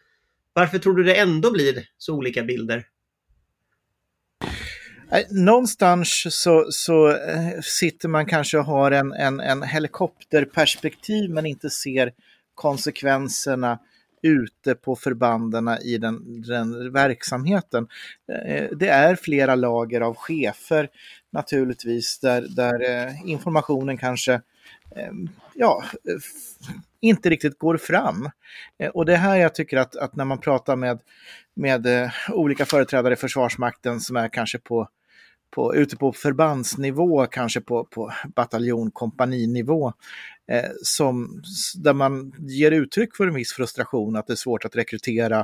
Varför 0.54 0.78
tror 0.78 0.96
du 0.96 1.04
det 1.04 1.16
ändå 1.16 1.52
blir 1.52 1.84
så 1.98 2.16
olika 2.16 2.44
bilder? 2.44 2.84
Eh, 5.14 5.26
någonstans 5.30 6.28
så, 6.30 6.66
så 6.70 7.10
eh, 7.10 7.62
sitter 7.62 8.10
man 8.10 8.26
kanske 8.26 8.58
och 8.58 8.66
har 8.66 8.92
en, 8.92 9.14
en, 9.14 9.40
en 9.40 9.64
helikopterperspektiv 9.64 11.30
men 11.30 11.46
inte 11.46 11.70
ser 11.70 12.12
konsekvenserna 12.56 13.80
ute 14.22 14.76
på 14.76 14.96
förbanden 14.96 15.70
i 15.70 15.98
den, 15.98 16.42
den 16.42 16.92
verksamheten. 16.92 17.88
Eh, 18.46 18.68
det 18.78 18.88
är 18.88 19.16
flera 19.16 19.56
lager 19.56 20.02
av 20.02 20.16
chefer 20.16 20.90
naturligtvis 21.32 22.20
där, 22.20 22.48
där 22.56 23.10
informationen 23.28 23.98
kanske 23.98 24.42
ja, 25.54 25.84
inte 27.02 27.30
riktigt 27.30 27.60
går 27.60 27.78
fram. 27.78 28.30
Och 28.94 29.06
det 29.06 29.16
här 29.16 29.36
jag 29.36 29.56
tycker 29.56 29.78
att, 29.78 29.96
att 29.96 30.16
när 30.16 30.26
man 30.26 30.38
pratar 30.38 30.76
med, 30.76 31.00
med 31.54 32.12
olika 32.30 32.66
företrädare 32.66 33.14
i 33.14 33.18
Försvarsmakten 33.18 34.00
som 34.00 34.16
är 34.16 34.28
kanske 34.28 34.60
på 34.60 34.90
på, 35.56 35.76
ute 35.76 35.98
på 35.98 36.14
förbandsnivå, 36.14 37.26
kanske 37.26 37.62
på, 37.62 37.84
på 37.84 38.12
bataljon, 38.36 38.92
kompaninivå, 38.92 39.94
eh, 40.52 40.70
som, 40.82 41.42
där 41.76 41.94
man 41.94 42.34
ger 42.40 42.72
uttryck 42.72 43.16
för 43.16 43.28
en 43.28 43.34
viss 43.34 43.54
frustration 43.54 44.16
att 44.16 44.28
det 44.28 44.34
är 44.34 44.38
svårt 44.38 44.66
att 44.66 44.76
rekrytera 44.76 45.40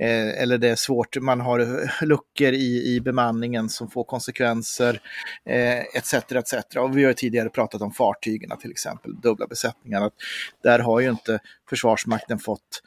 eh, 0.00 0.42
eller 0.42 0.58
det 0.58 0.68
är 0.68 0.76
svårt, 0.76 1.16
man 1.20 1.40
har 1.40 1.90
luckor 2.04 2.52
i, 2.52 2.94
i 2.94 3.00
bemanningen 3.00 3.68
som 3.68 3.90
får 3.90 4.04
konsekvenser 4.04 5.00
eh, 5.44 5.80
etc. 5.80 6.14
etc. 6.14 6.54
Och 6.76 6.96
vi 6.96 7.04
har 7.04 7.12
tidigare 7.12 7.48
pratat 7.48 7.82
om 7.82 7.92
fartygen 7.92 8.58
till 8.58 8.70
exempel, 8.70 9.20
dubbla 9.20 9.46
besättningar. 9.46 10.02
Att 10.02 10.14
där 10.62 10.78
har 10.78 11.00
ju 11.00 11.10
inte 11.10 11.38
Försvarsmakten 11.70 12.38
fått 12.38 12.82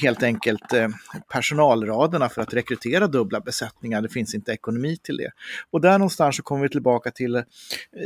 helt 0.00 0.22
enkelt 0.22 0.72
eh, 0.72 0.88
personalraderna 1.32 2.28
för 2.28 2.42
att 2.42 2.54
rekrytera 2.54 3.06
dubbla 3.06 3.40
besättningar. 3.40 4.02
Det 4.02 4.08
finns 4.08 4.34
inte 4.34 4.52
ekonomi 4.52 4.96
till 5.02 5.16
det. 5.16 5.30
Och 5.70 5.80
där 5.80 5.98
någonstans 5.98 6.36
så 6.36 6.42
kommer 6.42 6.62
vi 6.62 6.68
tillbaka 6.68 7.10
till 7.10 7.36
eh, 7.36 7.42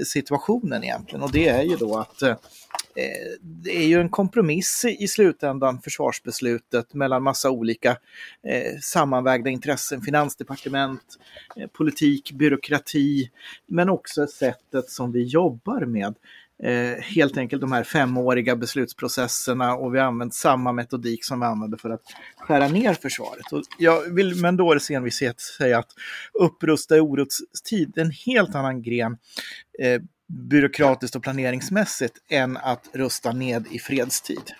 situationen 0.07 0.85
egentligen 0.85 1.23
och 1.23 1.33
det 1.33 1.49
är 1.49 1.63
ju 1.63 1.77
då 1.77 1.99
att 1.99 2.23
eh, 2.23 2.37
Eh, 2.95 3.39
det 3.41 3.77
är 3.77 3.87
ju 3.87 4.01
en 4.01 4.09
kompromiss 4.09 4.85
i 4.99 5.09
slutändan, 5.09 5.81
försvarsbeslutet, 5.81 6.95
mellan 6.95 7.23
massa 7.23 7.51
olika 7.51 7.91
eh, 8.49 8.79
sammanvägda 8.83 9.51
intressen, 9.51 10.03
finansdepartement, 10.03 11.19
eh, 11.57 11.67
politik, 11.67 12.33
byråkrati, 12.33 13.31
men 13.67 13.89
också 13.89 14.27
sättet 14.27 14.91
som 14.91 15.13
vi 15.13 15.23
jobbar 15.23 15.81
med 15.81 16.15
eh, 16.63 17.03
helt 17.03 17.37
enkelt 17.37 17.61
de 17.61 17.73
här 17.73 17.85
femåriga 17.85 18.57
beslutsprocesserna 18.57 19.75
och 19.75 19.95
vi 19.95 19.99
har 19.99 20.07
använt 20.07 20.35
samma 20.35 20.73
metodik 20.73 21.25
som 21.25 21.41
vi 21.41 21.47
använde 21.47 21.79
för 21.79 21.91
att 21.91 22.03
skära 22.37 22.69
ner 22.69 22.95
försvaret. 22.95 23.53
Och 23.53 23.63
jag 23.79 24.15
vill 24.15 24.35
med 24.35 24.49
en 24.49 24.57
dåres 24.57 24.91
envishet 24.91 25.41
säga 25.41 25.79
att 25.79 25.91
upprusta 26.33 26.97
i 26.97 27.01
orostid 27.01 27.99
är 27.99 28.01
en 28.01 28.11
helt 28.11 28.55
annan 28.55 28.83
gren 28.83 29.19
eh, 29.79 30.03
byråkratiskt 30.27 31.17
och 31.17 31.23
planeringsmässigt 31.23 32.15
än 32.29 32.57
att 32.57 32.91
rusta 32.93 33.33
ned 33.33 33.67
i 33.71 33.79
fredstid. 33.79 34.53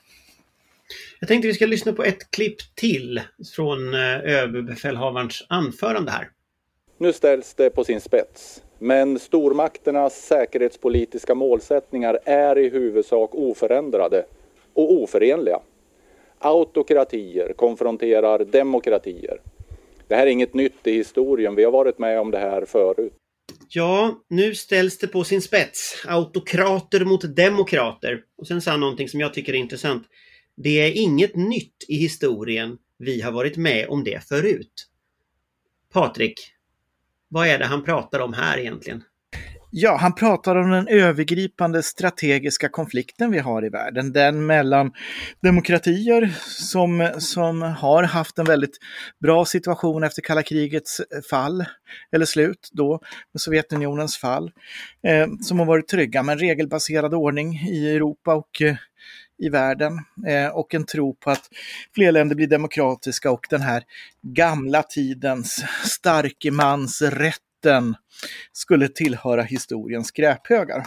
Jag 1.21 1.29
tänkte 1.29 1.49
vi 1.49 1.55
ska 1.55 1.67
lyssna 1.67 1.93
på 1.93 2.05
ett 2.05 2.31
klipp 2.31 2.75
till 2.75 3.21
från 3.57 3.95
eh, 3.95 4.01
överbefälhavarens 4.21 5.47
anförande 5.49 6.11
här. 6.11 6.31
Nu 6.99 7.13
ställs 7.13 7.55
det 7.55 7.71
på 7.71 7.85
sin 7.85 8.01
spets. 8.01 8.63
Men 8.79 9.19
stormakternas 9.19 10.27
säkerhetspolitiska 10.27 11.35
målsättningar 11.35 12.19
är 12.25 12.59
i 12.59 12.69
huvudsak 12.69 13.35
oförändrade 13.35 14.25
och 14.75 14.93
oförenliga. 14.93 15.61
Autokratier 16.39 17.53
konfronterar 17.53 18.45
demokratier. 18.45 19.41
Det 20.09 20.15
här 20.15 20.27
är 20.27 20.31
inget 20.31 20.55
nytt 20.55 20.87
i 20.87 20.93
historien, 20.93 21.55
vi 21.55 21.65
har 21.65 21.73
varit 21.73 21.99
med 21.99 22.21
om 22.21 22.31
det 22.31 22.39
här 22.39 22.65
förut. 22.65 23.13
Ja, 23.69 24.25
nu 24.29 24.55
ställs 24.55 24.99
det 24.99 25.07
på 25.07 25.25
sin 25.25 25.43
spets. 25.43 26.05
Autokrater 26.07 27.05
mot 27.05 27.37
demokrater. 27.37 28.23
Och 28.39 28.47
sen 28.47 28.63
sa 28.63 28.71
han 28.71 28.81
någonting 28.81 29.09
som 29.09 29.21
jag 29.21 29.35
tycker 29.35 29.53
är 29.53 29.57
intressant. 29.57 30.07
Det 30.57 30.81
är 30.81 30.93
inget 30.93 31.37
nytt 31.37 31.85
i 31.89 31.97
historien. 31.97 32.79
Vi 32.99 33.21
har 33.21 33.33
varit 33.33 33.57
med 33.57 33.89
om 33.89 34.05
det 34.05 34.29
förut. 34.29 34.89
Patrik, 35.93 36.35
vad 37.29 37.49
är 37.49 37.59
det 37.59 37.67
han 37.67 37.85
pratar 37.85 38.21
om 38.21 38.33
här 38.33 38.59
egentligen? 38.59 39.03
Ja, 39.79 39.97
han 39.97 40.15
pratar 40.15 40.57
om 40.57 40.71
den 40.71 40.89
övergripande 40.89 41.83
strategiska 41.83 42.69
konflikten 42.69 43.31
vi 43.31 43.39
har 43.39 43.65
i 43.65 43.69
världen. 43.69 44.13
Den 44.13 44.47
mellan 44.47 44.93
demokratier 45.43 46.35
som, 46.47 47.11
som 47.19 47.63
har 47.63 48.03
haft 48.03 48.39
en 48.39 48.45
väldigt 48.45 48.79
bra 49.23 49.45
situation 49.45 50.05
efter 50.05 50.23
kalla 50.23 50.43
krigets 50.43 51.01
fall, 51.31 51.65
eller 52.13 52.27
slut 52.27 52.69
då, 52.73 53.01
med 53.33 53.41
Sovjetunionens 53.41 54.17
fall, 54.17 54.51
eh, 55.03 55.27
som 55.41 55.59
har 55.59 55.67
varit 55.67 55.89
trygga 55.89 56.23
med 56.23 56.33
en 56.33 56.39
regelbaserad 56.39 57.15
ordning 57.15 57.55
i 57.55 57.97
Europa 57.97 58.35
och 58.35 58.63
eh, 58.63 58.77
i 59.39 59.49
världen 59.49 59.93
eh, 60.27 60.49
och 60.49 60.75
en 60.75 60.87
tro 60.87 61.15
på 61.15 61.31
att 61.31 61.49
fler 61.95 62.13
länder 62.13 62.37
blir 62.37 62.47
demokratiska 62.47 63.31
och 63.31 63.47
den 63.51 63.61
här 63.61 63.83
gamla 64.23 64.83
tidens 64.83 65.65
starke 65.85 66.51
mans 66.51 67.03
rätt 67.03 67.41
den 67.67 67.95
skulle 68.53 68.89
tillhöra 68.89 69.43
historiens 69.43 70.09
skräphögar. 70.09 70.87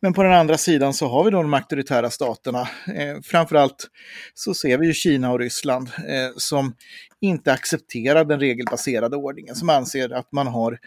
Men 0.00 0.12
på 0.12 0.22
den 0.22 0.32
andra 0.32 0.58
sidan 0.58 0.94
så 0.94 1.08
har 1.08 1.24
vi 1.24 1.30
då 1.30 1.42
de 1.42 1.54
auktoritära 1.54 2.10
staterna. 2.10 2.60
Eh, 2.94 3.20
framförallt 3.22 3.88
så 4.34 4.54
ser 4.54 4.78
vi 4.78 4.86
ju 4.86 4.94
Kina 4.94 5.32
och 5.32 5.38
Ryssland 5.38 5.88
eh, 5.88 6.30
som 6.36 6.74
inte 7.20 7.52
accepterar 7.52 8.24
den 8.24 8.40
regelbaserade 8.40 9.16
ordningen, 9.16 9.54
som 9.54 9.68
anser 9.68 10.12
att 10.12 10.32
man 10.32 10.46
har 10.46 10.78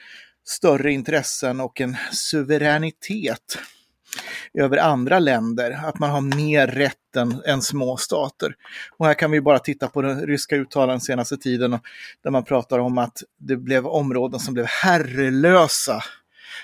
större 0.48 0.92
intressen 0.92 1.60
och 1.60 1.82
en 1.82 1.98
suveränitet 2.12 3.58
över 4.54 4.78
andra 4.78 5.20
länder, 5.20 5.80
att 5.86 6.00
man 6.00 6.10
har 6.10 6.22
mer 6.22 6.68
rätt 6.68 7.16
än, 7.18 7.42
än 7.46 7.62
små 7.62 7.98
stater. 7.98 8.56
Och 8.98 9.06
här 9.06 9.14
kan 9.14 9.32
vi 9.32 9.42
bara 9.42 9.60
titta 9.60 9.88
på 9.88 10.02
den 10.02 10.28
ryska 10.28 10.56
uttalanden 10.56 11.02
senaste 11.02 11.38
tiden 11.38 11.80
där 12.24 12.32
man 12.32 12.44
pratar 12.44 12.80
om 12.80 12.98
att 12.98 13.24
det 13.40 13.58
blev 13.58 13.88
områden 13.88 14.40
som 14.40 14.54
blev 14.54 14.66
herrelösa 14.66 16.02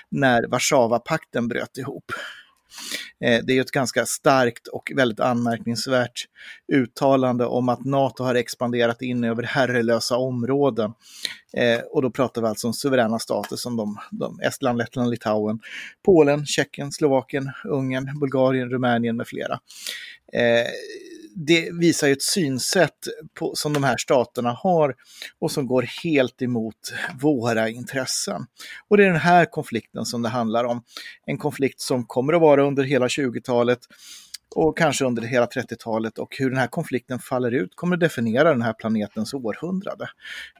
när 0.08 0.46
Warszawapakten 0.46 1.48
bröt 1.48 1.78
ihop. 1.78 2.12
Eh, 3.24 3.40
det 3.44 3.56
är 3.56 3.60
ett 3.60 3.70
ganska 3.70 4.06
starkt 4.06 4.66
och 4.66 4.92
väldigt 4.96 5.20
anmärkningsvärt 5.20 6.24
uttalande 6.72 7.46
om 7.46 7.68
att 7.68 7.84
NATO 7.84 8.24
har 8.24 8.34
expanderat 8.34 9.02
in 9.02 9.24
över 9.24 9.42
herrelösa 9.42 10.16
områden. 10.16 10.92
Eh, 11.56 11.80
och 11.80 12.02
då 12.02 12.10
pratar 12.10 12.42
vi 12.42 12.48
alltså 12.48 12.66
om 12.66 12.74
suveräna 12.74 13.18
stater 13.18 13.56
som 13.56 13.76
de, 13.76 13.98
de 14.10 14.40
Estland, 14.40 14.78
Lettland, 14.78 15.10
Litauen, 15.10 15.60
Polen, 16.04 16.46
Tjeckien, 16.46 16.92
Slovakien, 16.92 17.50
Ungern, 17.64 18.18
Bulgarien, 18.20 18.70
Rumänien 18.70 19.16
med 19.16 19.26
flera. 19.26 19.60
Eh, 20.32 20.66
det 21.34 21.70
visar 21.72 22.06
ju 22.06 22.12
ett 22.12 22.22
synsätt 22.22 22.98
på, 23.34 23.54
som 23.54 23.72
de 23.72 23.84
här 23.84 23.96
staterna 23.96 24.50
har 24.50 24.94
och 25.38 25.50
som 25.50 25.66
går 25.66 25.84
helt 26.04 26.42
emot 26.42 26.92
våra 27.20 27.68
intressen. 27.68 28.46
Och 28.88 28.96
det 28.96 29.04
är 29.04 29.08
den 29.08 29.20
här 29.20 29.44
konflikten 29.44 30.04
som 30.04 30.22
det 30.22 30.28
handlar 30.28 30.64
om. 30.64 30.82
En 31.26 31.38
konflikt 31.38 31.80
som 31.80 32.06
kommer 32.06 32.32
att 32.32 32.40
vara 32.40 32.62
under 32.62 32.84
hela 32.84 33.06
20-talet 33.06 33.80
och 34.54 34.78
kanske 34.78 35.04
under 35.04 35.22
hela 35.22 35.46
30-talet 35.46 36.18
och 36.18 36.36
hur 36.38 36.50
den 36.50 36.58
här 36.58 36.66
konflikten 36.66 37.18
faller 37.18 37.50
ut 37.50 37.70
kommer 37.74 37.96
att 37.96 38.00
definiera 38.00 38.50
den 38.50 38.62
här 38.62 38.72
planetens 38.72 39.34
århundrade. 39.34 40.08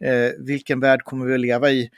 Eh, 0.00 0.30
vilken 0.38 0.80
värld 0.80 1.02
kommer 1.02 1.26
vi 1.26 1.34
att 1.34 1.40
leva 1.40 1.70
i? 1.70 1.90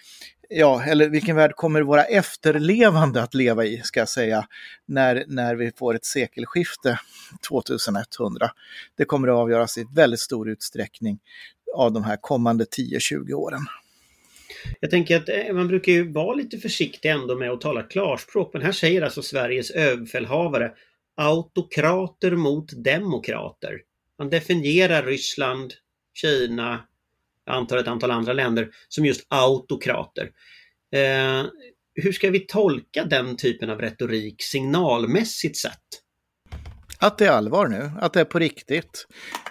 Ja, 0.49 0.85
eller 0.85 1.09
vilken 1.09 1.37
värld 1.37 1.53
kommer 1.57 1.83
våra 1.83 2.05
efterlevande 2.05 3.23
att 3.23 3.35
leva 3.35 3.65
i, 3.65 3.81
ska 3.85 4.01
jag 4.01 4.09
säga, 4.09 4.47
när, 4.87 5.25
när 5.27 5.55
vi 5.55 5.73
får 5.77 5.95
ett 5.95 6.05
sekelskifte 6.05 6.99
2100. 7.49 8.51
Det 8.97 9.05
kommer 9.05 9.29
att 9.29 9.35
avgöras 9.35 9.79
i 9.79 9.87
väldigt 9.95 10.21
stor 10.21 10.49
utsträckning 10.51 11.19
av 11.75 11.93
de 11.93 12.05
här 12.05 12.17
kommande 12.17 12.65
10-20 12.65 13.33
åren. 13.33 13.61
Jag 14.81 14.91
tänker 14.91 15.17
att 15.17 15.29
eh, 15.29 15.55
man 15.55 15.69
brukar 15.69 15.93
ju 15.93 16.13
vara 16.13 16.35
lite 16.35 16.59
försiktig 16.59 17.11
ändå 17.11 17.37
med 17.37 17.51
att 17.51 17.61
tala 17.61 17.83
klarspråk, 17.83 18.51
men 18.53 18.63
här 18.63 18.73
säger 18.73 19.03
alltså 19.03 19.23
Sveriges 19.23 19.71
överbefälhavare 19.71 20.73
autokrater 21.17 22.31
mot 22.31 22.85
demokrater. 22.85 23.81
Man 24.19 24.31
definierar 24.31 25.03
Ryssland, 25.03 25.73
Kina, 26.15 26.85
jag 27.45 27.57
antar 27.57 27.77
ett 27.77 27.89
antal 27.89 28.11
andra 28.11 28.33
länder, 28.33 28.69
som 28.89 29.07
just 29.07 29.27
autokrater. 29.29 30.31
Eh, 30.95 31.45
hur 31.95 32.13
ska 32.13 32.31
vi 32.31 32.41
tolka 32.41 33.05
den 33.05 33.37
typen 33.37 33.71
av 33.71 33.81
retorik 33.81 34.43
signalmässigt 34.43 35.57
sett? 35.57 35.81
Att 36.99 37.19
det 37.19 37.27
är 37.27 37.31
allvar 37.31 37.69
nu, 37.69 37.91
att 38.01 38.13
det 38.13 38.21
är 38.21 38.25
på 38.25 38.39
riktigt. 38.39 39.07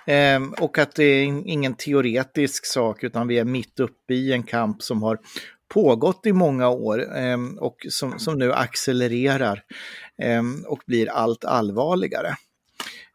Eh, 0.07 0.43
och 0.59 0.77
att 0.77 0.95
det 0.95 1.03
är 1.03 1.23
ingen 1.25 1.73
teoretisk 1.73 2.65
sak 2.65 3.03
utan 3.03 3.27
vi 3.27 3.39
är 3.39 3.45
mitt 3.45 3.79
uppe 3.79 4.13
i 4.13 4.33
en 4.33 4.43
kamp 4.43 4.83
som 4.83 5.03
har 5.03 5.19
pågått 5.73 6.25
i 6.25 6.33
många 6.33 6.69
år 6.69 7.17
eh, 7.17 7.38
och 7.59 7.75
som, 7.89 8.19
som 8.19 8.38
nu 8.38 8.53
accelererar 8.53 9.63
eh, 10.21 10.43
och 10.67 10.81
blir 10.85 11.09
allt 11.09 11.45
allvarligare. 11.45 12.35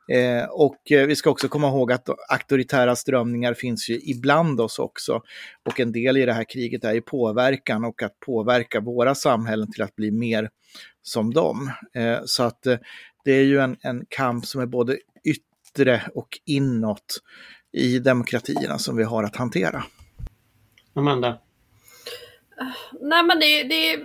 Eh, 0.09 0.45
och 0.45 0.93
eh, 0.93 1.07
vi 1.07 1.17
ska 1.17 1.31
också 1.31 1.49
komma 1.49 1.69
ihåg 1.69 1.93
att 1.93 2.09
auktoritära 2.29 2.97
strömningar 2.97 3.55
finns 3.55 3.89
ju 3.91 4.01
ibland 4.03 4.61
oss 4.61 4.79
också. 4.79 5.23
Och 5.69 5.81
en 5.81 5.93
del 5.93 6.17
i 6.17 6.27
det 6.27 6.33
här 6.33 6.45
kriget 6.45 6.85
är 6.85 6.93
ju 6.93 7.01
påverkan 7.01 7.85
och 7.85 8.03
att 8.03 8.21
påverka 8.21 8.81
våra 8.81 9.15
samhällen 9.15 9.73
till 9.73 9.83
att 9.83 9.97
bli 9.97 10.11
mer 10.11 10.51
som 11.03 11.35
dem. 11.35 11.73
Eh, 11.95 12.19
så 12.25 12.43
att 12.43 12.67
eh, 12.67 12.79
det 13.25 13.33
är 13.33 13.45
ju 13.45 13.59
en, 13.59 13.77
en 13.81 14.05
kamp 14.09 14.47
som 14.47 14.61
är 14.61 14.67
både 14.67 14.99
yttre 15.25 16.03
och 16.15 16.29
inåt 16.45 17.23
i 17.73 17.99
demokratierna 17.99 18.79
som 18.79 18.97
vi 18.97 19.05
har 19.05 19.25
att 19.25 19.37
hantera. 19.37 19.85
Amanda? 20.95 21.39
Nej 23.01 23.23
men 23.23 23.41
det, 23.41 23.63
det, 23.63 24.01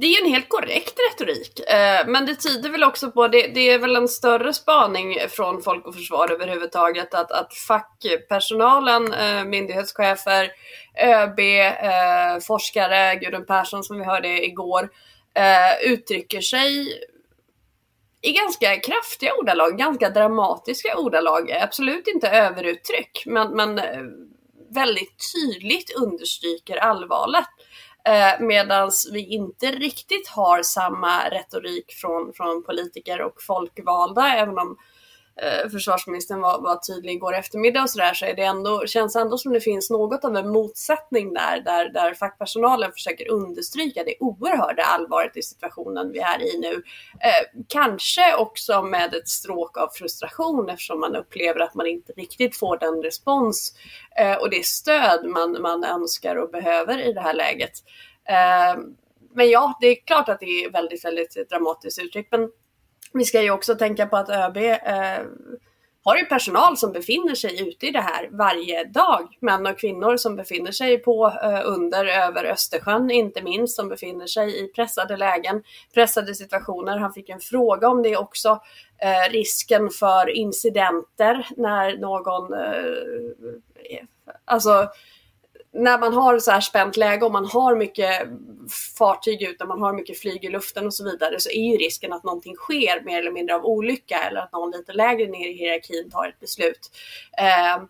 det 0.00 0.06
är 0.06 0.24
en 0.24 0.32
helt 0.32 0.48
korrekt 0.48 0.94
retorik. 1.10 1.60
Eh, 1.60 2.06
men 2.06 2.26
det 2.26 2.34
tyder 2.34 2.70
väl 2.70 2.84
också 2.84 3.10
på, 3.10 3.28
det, 3.28 3.46
det 3.46 3.70
är 3.70 3.78
väl 3.78 3.96
en 3.96 4.08
större 4.08 4.52
spaning 4.54 5.18
från 5.28 5.62
Folk 5.62 5.86
och 5.86 5.94
Försvar 5.94 6.32
överhuvudtaget, 6.32 7.14
att, 7.14 7.32
att 7.32 7.54
fackpersonalen, 7.54 9.12
eh, 9.12 9.44
myndighetschefer, 9.44 10.50
ÖB, 11.02 11.38
eh, 11.38 12.40
forskare, 12.46 13.14
Gudrun 13.14 13.46
Persson 13.46 13.84
som 13.84 13.98
vi 13.98 14.04
hörde 14.04 14.44
igår, 14.44 14.88
uttrycker 15.84 16.40
sig 16.40 16.88
i 18.22 18.32
ganska 18.32 18.76
kraftiga 18.76 19.34
ordalag, 19.34 19.78
ganska 19.78 20.10
dramatiska 20.10 20.96
ordalag. 20.96 21.50
Absolut 21.50 22.06
inte 22.06 22.28
överuttryck, 22.28 23.22
men, 23.26 23.56
men 23.56 23.80
väldigt 24.74 25.16
tydligt 25.34 25.96
understryker 25.96 26.76
allvaret. 26.76 27.46
Eh, 28.06 28.40
Medan 28.40 28.90
vi 29.12 29.26
inte 29.26 29.66
riktigt 29.66 30.28
har 30.28 30.62
samma 30.62 31.28
retorik 31.30 31.92
från, 31.92 32.32
från 32.32 32.64
politiker 32.64 33.20
och 33.20 33.42
folkvalda, 33.42 34.34
även 34.36 34.58
om 34.58 34.70
eh, 34.70 34.76
Eh, 35.42 35.70
försvarsministern 35.70 36.40
var, 36.40 36.60
var 36.60 36.76
tydlig 36.76 37.12
igår 37.12 37.34
eftermiddag 37.34 37.82
och 37.82 37.90
sådär, 37.90 38.14
så 38.14 38.24
är 38.24 38.34
det 38.34 38.42
ändå, 38.42 38.86
känns 38.86 39.16
ändå 39.16 39.38
som 39.38 39.52
det 39.52 39.60
finns 39.60 39.90
något 39.90 40.24
av 40.24 40.36
en 40.36 40.48
motsättning 40.48 41.34
där, 41.34 41.60
där, 41.60 41.88
där 41.88 42.14
fackpersonalen 42.14 42.92
försöker 42.92 43.30
understryka 43.30 44.04
det 44.04 44.14
oerhörda 44.20 44.82
allvaret 44.82 45.36
i 45.36 45.42
situationen 45.42 46.12
vi 46.12 46.18
är 46.18 46.42
i 46.42 46.58
nu. 46.58 46.72
Eh, 47.20 47.62
kanske 47.68 48.36
också 48.36 48.82
med 48.82 49.14
ett 49.14 49.28
stråk 49.28 49.78
av 49.78 49.88
frustration 49.88 50.70
eftersom 50.70 51.00
man 51.00 51.16
upplever 51.16 51.60
att 51.60 51.74
man 51.74 51.86
inte 51.86 52.12
riktigt 52.12 52.56
får 52.56 52.78
den 52.78 53.02
respons 53.02 53.74
eh, 54.18 54.34
och 54.34 54.50
det 54.50 54.66
stöd 54.66 55.26
man, 55.26 55.62
man 55.62 55.84
önskar 55.84 56.36
och 56.36 56.50
behöver 56.50 57.08
i 57.08 57.12
det 57.12 57.20
här 57.20 57.34
läget. 57.34 57.72
Eh, 58.28 58.82
men 59.34 59.50
ja, 59.50 59.78
det 59.80 59.86
är 59.86 60.06
klart 60.06 60.28
att 60.28 60.40
det 60.40 60.64
är 60.64 60.70
väldigt, 60.70 61.04
väldigt 61.04 61.48
dramatiskt 61.50 62.02
uttryck, 62.02 62.28
men 62.30 62.50
vi 63.12 63.24
ska 63.24 63.42
ju 63.42 63.50
också 63.50 63.74
tänka 63.74 64.06
på 64.06 64.16
att 64.16 64.30
ÖB 64.30 64.56
eh, 64.56 65.26
har 66.06 66.16
ju 66.16 66.24
personal 66.24 66.76
som 66.76 66.92
befinner 66.92 67.34
sig 67.34 67.68
ute 67.68 67.86
i 67.86 67.90
det 67.90 68.00
här 68.00 68.28
varje 68.32 68.84
dag. 68.84 69.36
Män 69.40 69.66
och 69.66 69.78
kvinnor 69.78 70.16
som 70.16 70.36
befinner 70.36 70.72
sig 70.72 70.98
på, 70.98 71.32
eh, 71.42 71.60
under, 71.64 72.06
över 72.06 72.44
Östersjön 72.44 73.10
inte 73.10 73.42
minst, 73.42 73.76
som 73.76 73.88
befinner 73.88 74.26
sig 74.26 74.64
i 74.64 74.68
pressade 74.68 75.16
lägen, 75.16 75.62
pressade 75.94 76.34
situationer. 76.34 76.98
Han 76.98 77.12
fick 77.12 77.28
en 77.28 77.40
fråga 77.40 77.88
om 77.88 78.02
det 78.02 78.16
också. 78.16 78.60
Eh, 78.98 79.32
risken 79.32 79.90
för 79.90 80.30
incidenter 80.30 81.46
när 81.56 81.98
någon, 81.98 82.54
eh, 82.54 84.04
alltså 84.44 84.88
när 85.76 85.98
man 85.98 86.14
har 86.14 86.38
så 86.38 86.50
här 86.50 86.60
spänt 86.60 86.96
läge 86.96 87.24
och 87.24 87.32
man 87.32 87.46
har 87.46 87.76
mycket 87.76 88.28
fartyg 88.98 89.42
ute, 89.42 89.64
man 89.64 89.82
har 89.82 89.92
mycket 89.92 90.18
flyg 90.18 90.44
i 90.44 90.48
luften 90.48 90.86
och 90.86 90.94
så 90.94 91.04
vidare 91.04 91.40
så 91.40 91.50
är 91.50 91.70
ju 91.72 91.76
risken 91.76 92.12
att 92.12 92.24
någonting 92.24 92.54
sker 92.54 93.04
mer 93.04 93.18
eller 93.18 93.30
mindre 93.30 93.54
av 93.54 93.64
olycka 93.64 94.18
eller 94.18 94.40
att 94.40 94.52
någon 94.52 94.70
lite 94.70 94.92
lägre 94.92 95.26
ner 95.26 95.48
i 95.48 95.52
hierarkin 95.52 96.10
tar 96.10 96.28
ett 96.28 96.40
beslut. 96.40 96.90
Eh, 97.38 97.82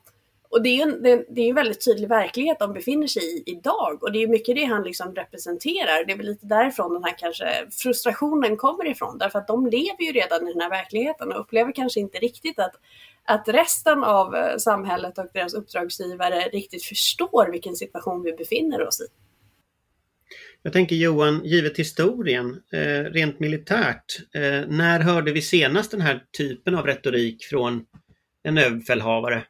och 0.48 0.62
det 0.62 0.68
är 0.68 0.76
ju 0.76 0.82
en, 0.82 1.02
det, 1.02 1.40
är 1.40 1.48
en 1.48 1.54
väldigt 1.54 1.84
tydlig 1.84 2.08
verklighet 2.08 2.58
de 2.58 2.72
befinner 2.72 3.06
sig 3.06 3.22
i 3.22 3.42
idag 3.46 4.02
och 4.02 4.12
det 4.12 4.22
är 4.22 4.28
mycket 4.28 4.56
det 4.56 4.64
han 4.64 4.82
liksom 4.82 5.14
representerar. 5.14 6.04
Det 6.04 6.12
är 6.12 6.16
väl 6.16 6.26
lite 6.26 6.46
därifrån 6.46 6.92
den 6.92 7.04
här 7.04 7.18
kanske 7.18 7.46
frustrationen 7.70 8.56
kommer 8.56 8.86
ifrån 8.86 9.18
därför 9.18 9.38
att 9.38 9.46
de 9.46 9.66
lever 9.66 10.02
ju 10.02 10.12
redan 10.12 10.48
i 10.48 10.52
den 10.52 10.60
här 10.60 10.70
verkligheten 10.70 11.32
och 11.32 11.40
upplever 11.40 11.72
kanske 11.72 12.00
inte 12.00 12.18
riktigt 12.18 12.58
att 12.58 12.74
att 13.26 13.48
resten 13.48 14.04
av 14.04 14.34
eh, 14.34 14.56
samhället 14.56 15.18
och 15.18 15.26
deras 15.34 15.54
uppdragsgivare 15.54 16.40
riktigt 16.52 16.84
förstår 16.84 17.52
vilken 17.52 17.74
situation 17.74 18.22
vi 18.22 18.32
befinner 18.32 18.86
oss 18.86 19.00
i. 19.00 19.04
Jag 20.62 20.72
tänker 20.72 20.96
Johan, 20.96 21.40
givet 21.44 21.78
historien, 21.78 22.62
eh, 22.72 23.04
rent 23.04 23.40
militärt, 23.40 24.18
eh, 24.34 24.68
när 24.68 25.00
hörde 25.00 25.32
vi 25.32 25.42
senast 25.42 25.90
den 25.90 26.00
här 26.00 26.24
typen 26.38 26.74
av 26.74 26.86
retorik 26.86 27.44
från 27.44 27.84
en 28.42 28.58
överbefälhavare? 28.58 29.44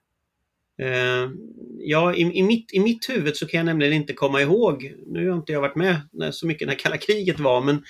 Ja, 1.79 2.15
i, 2.15 2.21
i, 2.21 2.43
mitt, 2.43 2.73
i 2.73 2.81
mitt 2.81 3.09
huvud 3.09 3.37
så 3.37 3.47
kan 3.47 3.59
jag 3.59 3.65
nämligen 3.65 3.93
inte 3.93 4.12
komma 4.12 4.43
ihåg, 4.43 4.95
nu 5.07 5.29
har 5.29 5.37
inte 5.37 5.53
jag 5.53 5.61
varit 5.61 5.77
med 5.77 6.01
så 6.31 6.47
mycket 6.47 6.69
när 6.69 6.75
kalla 6.75 6.97
kriget 6.97 7.41
var, 7.41 7.61
men 7.61 7.85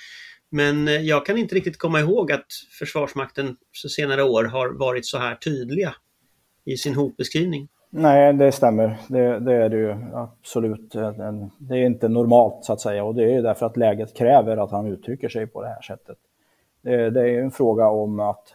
men 0.49 0.87
eh, 0.87 0.93
jag 0.93 1.25
kan 1.25 1.37
inte 1.37 1.55
riktigt 1.55 1.77
komma 1.77 1.99
ihåg 1.99 2.31
att 2.31 2.45
Försvarsmakten 2.79 3.55
så 3.71 3.89
senare 3.89 4.23
år 4.23 4.43
har 4.43 4.69
varit 4.69 5.05
så 5.05 5.17
här 5.17 5.35
tydliga 5.35 5.95
i 6.65 6.77
sin 6.77 6.95
hotbeskrivning. 6.95 7.67
Nej, 7.89 8.33
det 8.33 8.51
stämmer. 8.51 8.97
Det, 9.07 9.39
det 9.39 9.53
är 9.53 9.69
det 9.69 9.77
ju 9.77 9.95
absolut. 10.13 10.95
Eh, 10.95 11.11
det 11.57 11.75
är 11.75 11.85
inte 11.85 12.07
normalt 12.07 12.65
så 12.65 12.73
att 12.73 12.81
säga 12.81 13.03
och 13.03 13.15
det 13.15 13.33
är 13.33 13.41
därför 13.41 13.65
att 13.65 13.77
läget 13.77 14.13
kräver 14.13 14.57
att 14.57 14.71
han 14.71 14.87
uttrycker 14.87 15.29
sig 15.29 15.47
på 15.47 15.61
det 15.61 15.67
här 15.67 15.81
sättet. 15.81 16.17
Det, 16.81 17.09
det 17.09 17.29
är 17.29 17.41
en 17.41 17.51
fråga 17.51 17.87
om 17.87 18.19
att 18.19 18.53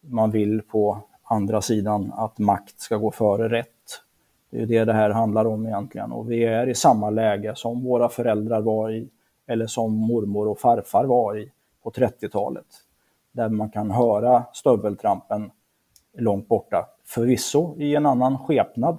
man 0.00 0.30
vill 0.30 0.62
på 0.62 0.98
andra 1.22 1.60
sidan 1.60 2.12
att 2.16 2.38
makt 2.38 2.80
ska 2.80 2.96
gå 2.96 3.10
före 3.10 3.48
rätt. 3.48 3.68
Det 4.50 4.62
är 4.62 4.66
det 4.66 4.84
det 4.84 4.92
här 4.92 5.10
handlar 5.10 5.44
om 5.44 5.66
egentligen 5.66 6.12
och 6.12 6.30
vi 6.30 6.44
är 6.44 6.66
i 6.66 6.74
samma 6.74 7.10
läge 7.10 7.52
som 7.56 7.84
våra 7.84 8.08
föräldrar 8.08 8.60
var 8.60 8.90
i 8.90 9.08
eller 9.46 9.66
som 9.66 9.94
mormor 9.94 10.48
och 10.48 10.60
farfar 10.60 11.04
var 11.04 11.38
i 11.38 11.50
på 11.82 11.90
30-talet. 11.90 12.66
Där 13.32 13.48
man 13.48 13.70
kan 13.70 13.90
höra 13.90 14.44
stöveltrampen 14.52 15.50
långt 16.18 16.48
borta. 16.48 16.88
Förvisso 17.04 17.76
i 17.78 17.94
en 17.94 18.06
annan 18.06 18.38
skepnad, 18.38 18.98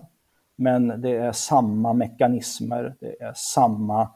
men 0.55 1.01
det 1.01 1.15
är 1.15 1.31
samma 1.31 1.93
mekanismer, 1.93 2.95
det 2.99 3.21
är 3.21 3.33
samma 3.35 4.09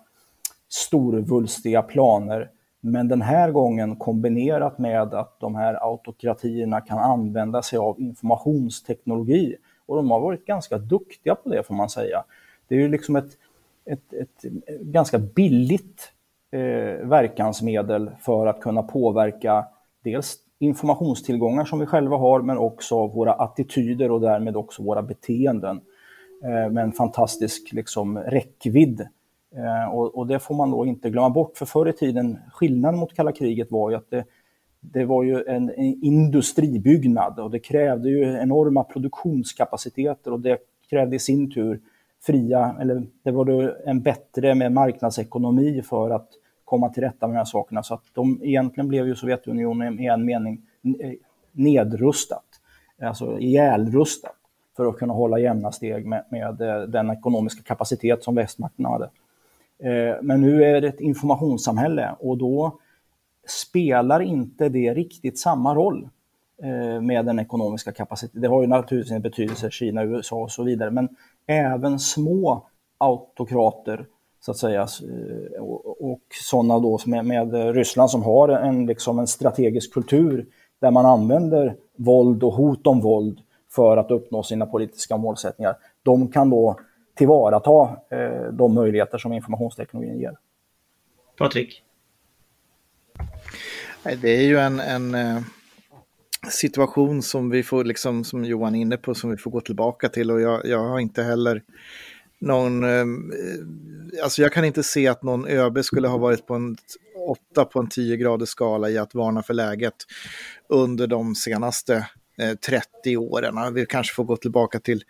storvulstiga 0.70 1.82
planer. 1.82 2.52
Men 2.82 3.08
den 3.08 3.22
här 3.22 3.52
gången 3.52 3.96
kombinerat 3.96 4.78
med 4.78 5.14
att 5.14 5.40
de 5.40 5.56
här 5.56 5.74
autokratierna 5.74 6.82
kan 6.82 7.00
använda 7.00 7.62
sig 7.62 7.80
av 7.80 8.00
informationsteknologi. 8.00 9.56
Och 9.86 9.96
de 9.96 10.12
har 10.12 10.20
varit 10.20 10.46
ganska 10.46 10.78
duktiga 10.78 11.36
på 11.36 11.50
det 11.50 11.64
får 11.64 11.76
man 11.76 11.90
säga. 11.90 12.24
Det 12.68 12.76
är 12.76 12.80
ju 12.80 12.88
liksom 12.88 13.16
ett, 13.16 13.38
ett, 13.86 14.14
ett 14.14 14.44
ganska 14.82 15.20
billigt 15.20 16.12
eh, 16.52 17.08
verkansmedel 17.08 18.12
för 18.20 18.48
att 18.48 18.62
kunna 18.62 18.84
påverka 18.84 19.66
dels 20.04 20.38
informationstillgångar 20.60 21.66
som 21.66 21.80
vi 21.80 21.86
själva 21.86 22.18
har, 22.18 22.42
men 22.42 22.58
också 22.58 23.08
våra 23.08 23.34
attityder 23.34 24.12
och 24.12 24.22
därmed 24.22 24.56
också 24.56 24.84
våra 24.84 25.02
beteenden 25.02 25.82
eh, 26.44 26.72
med 26.72 26.84
en 26.84 26.92
fantastisk 26.92 27.74
liksom, 27.74 28.18
räckvidd. 28.18 29.08
Eh, 29.56 29.94
och, 29.94 30.18
och, 30.18 30.28
det 30.28 30.40
får 30.40 30.56
man 30.56 30.72
då 30.72 30.86
inte 30.86 31.10
glömma 31.10 31.30
bort, 31.30 31.58
för 31.58 31.66
förr 31.66 31.90
i 31.90 31.94
tiden, 31.94 32.38
skillnaden 32.52 33.00
mot 33.00 33.16
kalla 33.16 33.32
kriget 33.32 33.72
var 33.72 33.90
ju 33.90 33.96
att 33.96 34.10
det, 34.10 34.26
det 34.80 35.06
var 35.06 35.24
ju 35.24 35.44
en, 35.44 35.70
en 35.70 36.04
industribyggnad 36.04 37.40
och 37.40 37.52
det 37.52 37.60
krävde 37.60 38.10
ju 38.10 38.24
enorma 38.24 38.84
produktionskapaciteter 38.84 40.34
och 40.34 40.40
det 40.40 40.58
krävde 40.90 41.16
i 41.16 41.20
sin 41.20 41.52
tur 41.52 41.80
fria, 42.22 42.76
eller 42.82 43.04
det 43.24 43.32
var 43.32 43.46
då 43.46 43.76
en 43.86 44.02
bättre 44.02 44.56
med 44.56 44.72
marknadsekonomi 44.72 45.82
för 45.82 46.10
att 46.10 46.30
komma 46.70 46.90
till 46.90 47.04
rätta 47.04 47.28
med 47.28 47.36
de 47.36 47.38
här 47.38 47.46
sakerna. 47.46 47.84
Så 47.84 47.94
att 47.94 48.04
de 48.14 48.40
egentligen 48.44 48.88
blev 48.88 49.08
ju 49.08 49.16
Sovjetunionen 49.16 50.00
i 50.00 50.06
en 50.06 50.26
mening 50.26 50.62
eh, 51.00 51.12
nedrustat, 51.52 52.46
alltså 53.02 53.40
ihjälrustat 53.40 54.36
för 54.76 54.86
att 54.86 54.98
kunna 54.98 55.14
hålla 55.14 55.40
jämna 55.40 55.72
steg 55.72 56.06
med, 56.06 56.26
med 56.30 56.62
eh, 56.62 56.82
den 56.82 57.10
ekonomiska 57.10 57.64
kapacitet 57.64 58.24
som 58.24 58.36
västmakterna 58.36 58.90
hade. 58.90 59.10
Eh, 59.84 60.16
men 60.22 60.42
nu 60.42 60.64
är 60.64 60.82
det 60.82 60.88
ett 60.88 61.00
informationssamhälle 61.00 62.16
och 62.20 62.38
då 62.38 62.80
spelar 63.48 64.20
inte 64.20 64.70
det 64.70 64.94
riktigt 64.94 65.40
samma 65.40 65.76
roll 65.76 66.10
med 67.02 67.26
den 67.26 67.40
ekonomiska 67.40 67.92
kapaciteten. 67.92 68.42
Det 68.42 68.48
har 68.48 68.62
ju 68.62 68.68
naturligtvis 68.68 69.12
en 69.12 69.22
betydelse, 69.22 69.72
Kina, 69.72 70.04
USA 70.04 70.36
och 70.36 70.52
så 70.52 70.64
vidare, 70.64 70.92
men 70.92 71.10
även 71.48 72.00
små 72.00 72.68
autokrater 72.98 74.06
så 74.40 74.52
att 74.52 74.58
säga, 74.58 74.82
eh, 74.82 75.62
och, 75.62 76.12
och 76.12 76.22
sådana 76.50 76.80
då 76.80 77.00
med, 77.06 77.26
med 77.26 77.76
Ryssland 77.76 78.12
som 78.12 78.24
har 78.24 78.50
en, 78.50 78.86
liksom 78.86 79.20
en 79.20 79.28
strategisk 79.28 79.94
kultur 79.94 80.46
där 80.82 80.92
man 80.92 81.06
använder 81.06 81.76
våld 81.98 82.44
och 82.44 82.54
hot 82.54 82.88
om 82.88 83.02
våld 83.02 83.40
för 83.72 83.98
att 83.98 84.12
uppnå 84.12 84.44
sina 84.44 84.66
politiska 84.66 85.18
målsättningar. 85.18 85.76
De 86.04 86.32
kan 86.32 86.50
då 86.50 86.80
tillvarata 87.16 87.98
eh, 88.10 88.54
de 88.54 88.74
möjligheter 88.74 89.18
som 89.18 89.34
informationsteknologin 89.34 90.20
ger. 90.20 90.38
Patrik? 91.38 91.84
Det 94.22 94.30
är 94.30 94.44
ju 94.44 94.58
en, 94.58 94.80
en 94.80 95.16
eh, 95.16 95.42
situation 96.50 97.22
som 97.22 97.50
vi 97.50 97.64
får, 97.64 97.84
liksom, 97.84 98.24
som 98.24 98.46
Johan 98.46 98.76
är 98.76 98.82
inne 98.82 98.98
på, 98.98 99.16
som 99.16 99.30
vi 99.30 99.38
får 99.38 99.52
gå 99.52 99.62
tillbaka 99.62 100.10
till 100.10 100.32
och 100.32 100.42
jag, 100.42 100.66
jag 100.66 100.80
har 100.80 101.00
inte 101.00 101.24
heller 101.24 101.64
någon, 102.42 102.84
ehm, 102.84 103.32
eh, 103.32 104.24
alltså 104.24 104.42
jag 104.42 104.54
kan 104.54 104.66
inte 104.66 104.84
se 104.84 105.08
att 105.08 105.24
någon 105.24 105.48
ÖB 105.48 105.86
skulle 105.86 106.08
ha 106.08 106.18
varit 106.18 106.48
på 106.48 106.54
en 106.54 106.78
8 107.54 107.66
på 107.66 107.80
en 107.80 107.90
10 107.90 108.18
graders 108.18 108.50
skala 108.50 108.90
i 108.90 108.98
att 108.98 109.16
varna 109.16 109.44
för 109.44 109.54
läget 109.54 109.96
under 110.70 111.08
de 111.08 111.36
senaste 111.36 112.08
eh, 112.38 112.56
30 112.56 113.18
åren. 113.18 113.74
Vi 113.74 113.86
kanske 113.86 114.16
får 114.16 114.24
gå 114.24 114.38
tillbaka 114.38 114.80
till 114.80 115.04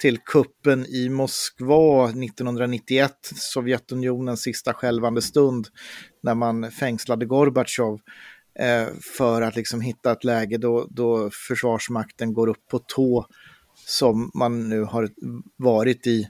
till 0.00 0.18
kuppen 0.18 0.86
i 0.86 1.08
Moskva 1.08 2.08
1991, 2.08 3.12
Sovjetunionens 3.34 4.42
sista 4.42 4.74
skälvande 4.74 5.22
stund, 5.22 5.68
när 6.22 6.34
man 6.34 6.70
fängslade 6.70 7.26
Gorbatjov 7.26 8.00
eh, 8.58 8.86
för 9.16 9.42
att 9.42 9.56
liksom 9.56 9.80
hitta 9.80 10.12
ett 10.12 10.24
läge 10.24 10.58
då, 10.58 10.86
då 10.90 11.30
försvarsmakten 11.48 12.34
går 12.34 12.48
upp 12.48 12.68
på 12.70 12.78
tå 12.78 13.26
som 13.86 14.30
man 14.34 14.68
nu 14.68 14.82
har 14.82 15.10
varit 15.56 16.06
i, 16.06 16.28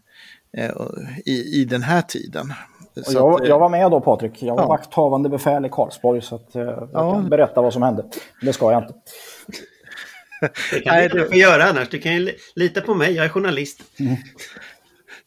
i, 1.25 1.61
i 1.61 1.65
den 1.65 1.83
här 1.83 2.03
tiden. 2.03 2.53
Jag, 2.95 3.43
att, 3.43 3.49
jag, 3.49 3.59
var 3.59 3.69
med 3.69 3.91
då 3.91 4.01
Patrik, 4.01 4.43
jag 4.43 4.57
var 4.57 4.63
ja. 4.63 4.69
vakthavande 4.69 5.29
befäl 5.29 5.67
i 5.67 5.69
Karlsborg 5.69 6.23
så 6.23 6.35
att, 6.35 6.55
eh, 6.55 6.63
jag 6.63 6.89
ja. 6.93 7.13
kan 7.13 7.29
berätta 7.29 7.63
vad 7.63 7.73
som 7.73 7.83
hände. 7.83 8.05
Det 8.41 8.53
ska 8.53 8.73
jag 8.73 8.83
inte. 8.83 8.95
Det 10.73 10.81
kan 10.81 10.95
Nej, 10.95 11.09
du 11.09 11.19
inte 11.19 11.31
få 11.31 11.37
göra 11.37 11.65
annars. 11.65 11.89
Du 11.89 11.99
kan 11.99 12.15
ju 12.15 12.33
lita 12.55 12.81
på 12.81 12.95
mig, 12.95 13.13
jag 13.13 13.25
är 13.25 13.29
journalist. 13.29 13.83
Mm. 14.01 14.17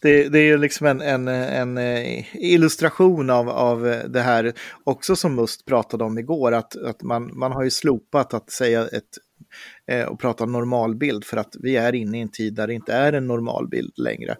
Det, 0.01 0.29
det, 0.29 0.39
är 0.39 0.57
liksom 0.57 0.87
en, 0.87 1.01
en, 1.01 1.27
en, 1.27 1.77
eh, 1.77 2.35
illustration 2.35 3.29
av, 3.29 3.49
av 3.49 4.01
det 4.07 4.21
här 4.21 4.53
också 4.83 5.15
som 5.15 5.35
Must 5.35 5.65
pratade 5.65 6.03
om 6.03 6.17
igår, 6.17 6.51
att, 6.51 6.75
att 6.75 7.03
man, 7.03 7.37
man 7.37 7.51
har 7.51 7.63
ju 7.63 7.69
slopat 7.69 8.33
att 8.33 8.51
säga 8.51 8.87
ett 8.87 9.03
eh, 9.87 10.05
och 10.05 10.19
prata 10.19 10.45
normalbild 10.45 11.25
för 11.25 11.37
att 11.37 11.55
vi 11.59 11.75
är 11.75 11.95
inne 11.95 12.17
i 12.17 12.21
en 12.21 12.31
tid 12.31 12.53
där 12.53 12.67
det 12.67 12.73
inte 12.73 12.93
är 12.93 13.13
en 13.13 13.27
normalbild 13.27 13.93
längre. 13.97 14.35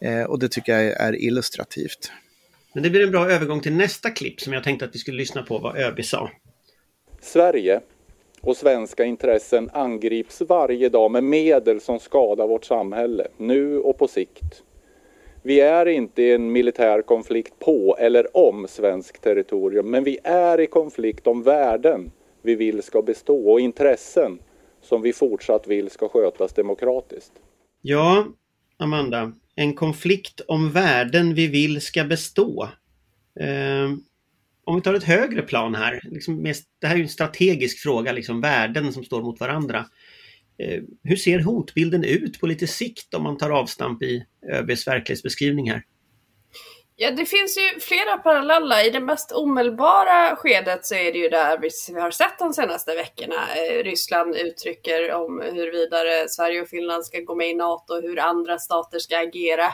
Eh, 0.00 0.22
och 0.22 0.38
det 0.38 0.48
tycker 0.48 0.72
jag 0.72 1.00
är 1.00 1.22
illustrativt. 1.22 2.12
Men 2.74 2.82
det 2.82 2.90
blir 2.90 3.02
en 3.02 3.10
bra 3.10 3.30
övergång 3.30 3.60
till 3.60 3.72
nästa 3.72 4.10
klipp 4.10 4.40
som 4.40 4.52
jag 4.52 4.64
tänkte 4.64 4.84
att 4.84 4.94
vi 4.94 4.98
skulle 4.98 5.16
lyssna 5.16 5.42
på 5.42 5.58
vad 5.58 5.76
ÖB 5.76 6.04
sa. 6.04 6.30
Sverige 7.20 7.80
och 8.40 8.56
svenska 8.56 9.04
intressen 9.04 9.70
angrips 9.72 10.42
varje 10.48 10.88
dag 10.88 11.10
med 11.10 11.24
medel 11.24 11.80
som 11.80 11.98
skadar 11.98 12.46
vårt 12.46 12.64
samhälle, 12.64 13.28
nu 13.36 13.78
och 13.78 13.98
på 13.98 14.08
sikt. 14.08 14.62
Vi 15.42 15.60
är 15.60 15.86
inte 15.86 16.22
i 16.22 16.32
en 16.32 16.52
militär 16.52 17.02
konflikt 17.02 17.58
på 17.58 17.96
eller 18.00 18.36
om 18.36 18.66
svenskt 18.68 19.22
territorium, 19.22 19.90
men 19.90 20.04
vi 20.04 20.18
är 20.24 20.60
i 20.60 20.66
konflikt 20.66 21.26
om 21.26 21.42
värden 21.42 22.10
vi 22.42 22.54
vill 22.54 22.82
ska 22.82 23.02
bestå 23.02 23.50
och 23.50 23.60
intressen 23.60 24.38
som 24.82 25.02
vi 25.02 25.12
fortsatt 25.12 25.66
vill 25.66 25.90
ska 25.90 26.08
skötas 26.08 26.52
demokratiskt. 26.52 27.32
Ja, 27.82 28.26
Amanda, 28.76 29.32
en 29.58 29.74
konflikt 29.74 30.40
om 30.48 30.70
värden 30.70 31.34
vi 31.34 31.46
vill 31.46 31.80
ska 31.80 32.04
bestå. 32.04 32.70
Eh, 33.40 33.90
om 34.64 34.76
vi 34.76 34.80
tar 34.82 34.94
ett 34.94 35.04
högre 35.04 35.42
plan 35.42 35.74
här, 35.74 36.00
liksom 36.04 36.42
med, 36.42 36.56
det 36.80 36.86
här 36.86 36.94
är 36.94 36.98
ju 36.98 37.02
en 37.02 37.08
strategisk 37.08 37.78
fråga, 37.78 38.12
liksom 38.12 38.40
värden 38.40 38.92
som 38.92 39.04
står 39.04 39.22
mot 39.22 39.40
varandra. 39.40 39.86
Eh, 40.58 40.82
hur 41.02 41.16
ser 41.16 41.40
hotbilden 41.40 42.04
ut 42.04 42.40
på 42.40 42.46
lite 42.46 42.66
sikt 42.66 43.14
om 43.14 43.22
man 43.22 43.38
tar 43.38 43.50
avstamp 43.50 44.02
i 44.02 44.24
ÖBs 44.52 44.86
verklighetsbeskrivning 44.86 45.70
här? 45.70 45.82
Ja, 47.00 47.10
det 47.10 47.26
finns 47.26 47.58
ju 47.58 47.80
flera 47.80 48.16
parallella. 48.16 48.84
I 48.84 48.90
det 48.90 49.00
mest 49.00 49.32
omedelbara 49.32 50.36
skedet 50.36 50.86
så 50.86 50.94
är 50.94 51.12
det 51.12 51.18
ju 51.18 51.28
där 51.28 51.58
vi 51.94 52.00
har 52.00 52.10
sett 52.10 52.38
de 52.38 52.52
senaste 52.52 52.94
veckorna. 52.94 53.34
Eh, 53.34 53.82
Ryssland 53.84 54.36
uttrycker 54.36 55.12
om 55.12 55.40
huruvida 55.40 55.96
Sverige 56.28 56.62
och 56.62 56.68
Finland 56.68 57.04
ska 57.04 57.20
gå 57.20 57.34
med 57.34 57.50
i 57.50 57.54
NATO, 57.54 57.94
och 57.94 58.02
hur 58.02 58.18
andra 58.18 58.58
stater 58.58 58.98
ska 58.98 59.18
agera 59.18 59.66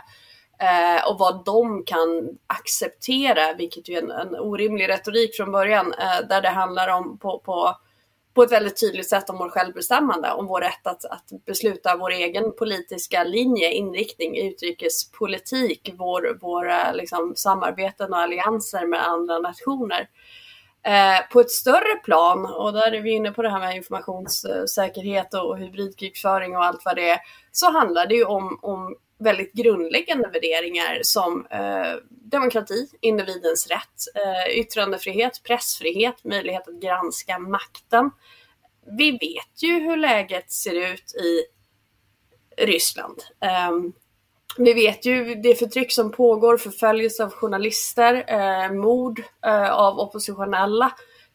eh, 0.60 1.10
och 1.10 1.18
vad 1.18 1.44
de 1.44 1.84
kan 1.84 2.38
acceptera, 2.46 3.54
vilket 3.58 3.88
ju 3.88 3.94
är 3.94 4.02
en, 4.02 4.10
en 4.10 4.34
orimlig 4.34 4.88
retorik 4.88 5.36
från 5.36 5.52
början, 5.52 5.92
eh, 5.92 6.28
där 6.28 6.42
det 6.42 6.48
handlar 6.48 6.88
om 6.88 7.18
på, 7.18 7.38
på, 7.38 7.76
på 8.34 8.42
ett 8.42 8.52
väldigt 8.52 8.80
tydligt 8.80 9.08
sätt 9.08 9.30
om 9.30 9.38
vår 9.38 9.48
självbestämmande, 9.48 10.30
om 10.30 10.46
vår 10.46 10.60
rätt 10.60 10.86
att, 10.86 11.04
att 11.04 11.44
besluta 11.46 11.96
vår 11.96 12.10
egen 12.10 12.56
politiska 12.56 13.24
linje, 13.24 13.72
inriktning, 13.72 14.38
utrikespolitik, 14.48 15.94
vår, 15.98 16.38
våra 16.40 16.92
liksom, 16.92 17.32
samarbeten 17.36 18.12
och 18.12 18.18
allianser 18.18 18.86
med 18.86 19.08
andra 19.08 19.38
nationer. 19.38 20.08
Eh, 20.86 21.28
på 21.32 21.40
ett 21.40 21.50
större 21.50 21.96
plan, 22.04 22.46
och 22.46 22.72
där 22.72 22.92
är 22.92 23.00
vi 23.00 23.10
inne 23.10 23.32
på 23.32 23.42
det 23.42 23.50
här 23.50 23.60
med 23.60 23.76
informationssäkerhet 23.76 25.34
och 25.34 25.58
hybridkrigföring 25.58 26.56
och 26.56 26.64
allt 26.64 26.84
vad 26.84 26.96
det 26.96 27.10
är, 27.10 27.18
så 27.52 27.70
handlar 27.70 28.06
det 28.06 28.14
ju 28.14 28.24
om, 28.24 28.58
om 28.62 28.96
väldigt 29.18 29.52
grundläggande 29.52 30.28
värderingar 30.28 30.98
som 31.02 31.46
eh, 31.50 31.94
demokrati, 32.08 32.88
individens 33.00 33.66
rätt, 33.66 34.00
eh, 34.14 34.58
yttrandefrihet, 34.58 35.42
pressfrihet, 35.42 36.24
möjlighet 36.24 36.68
att 36.68 36.80
granska 36.80 37.38
makten. 37.38 38.10
Vi 38.98 39.10
vet 39.10 39.62
ju 39.62 39.80
hur 39.80 39.96
läget 39.96 40.52
ser 40.52 40.92
ut 40.92 41.14
i 41.14 41.44
Ryssland. 42.64 43.22
Eh, 43.40 43.70
vi 44.58 44.72
vet 44.72 45.06
ju 45.06 45.34
det 45.34 45.54
förtryck 45.54 45.92
som 45.92 46.12
pågår, 46.12 46.56
förföljelse 46.56 47.24
av 47.24 47.30
journalister, 47.30 48.24
eh, 48.28 48.72
mord 48.72 49.22
eh, 49.46 49.70
av 49.70 49.98
oppositionella, 49.98 50.92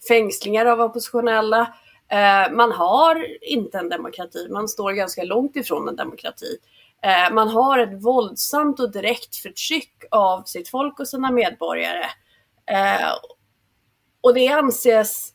fängslingar 0.07 0.65
av 0.65 0.81
oppositionella. 0.81 1.73
Eh, 2.09 2.51
man 2.51 2.71
har 2.71 3.27
inte 3.41 3.77
en 3.77 3.89
demokrati, 3.89 4.47
man 4.49 4.67
står 4.67 4.91
ganska 4.91 5.23
långt 5.23 5.55
ifrån 5.55 5.87
en 5.87 5.95
demokrati. 5.95 6.57
Eh, 7.01 7.33
man 7.33 7.47
har 7.47 7.79
ett 7.79 8.03
våldsamt 8.03 8.79
och 8.79 8.91
direkt 8.91 9.35
förtryck 9.35 10.03
av 10.12 10.43
sitt 10.43 10.69
folk 10.69 10.99
och 10.99 11.07
sina 11.07 11.31
medborgare. 11.31 12.05
Eh, 12.71 13.12
och 14.21 14.33
det 14.33 14.47
anses 14.47 15.33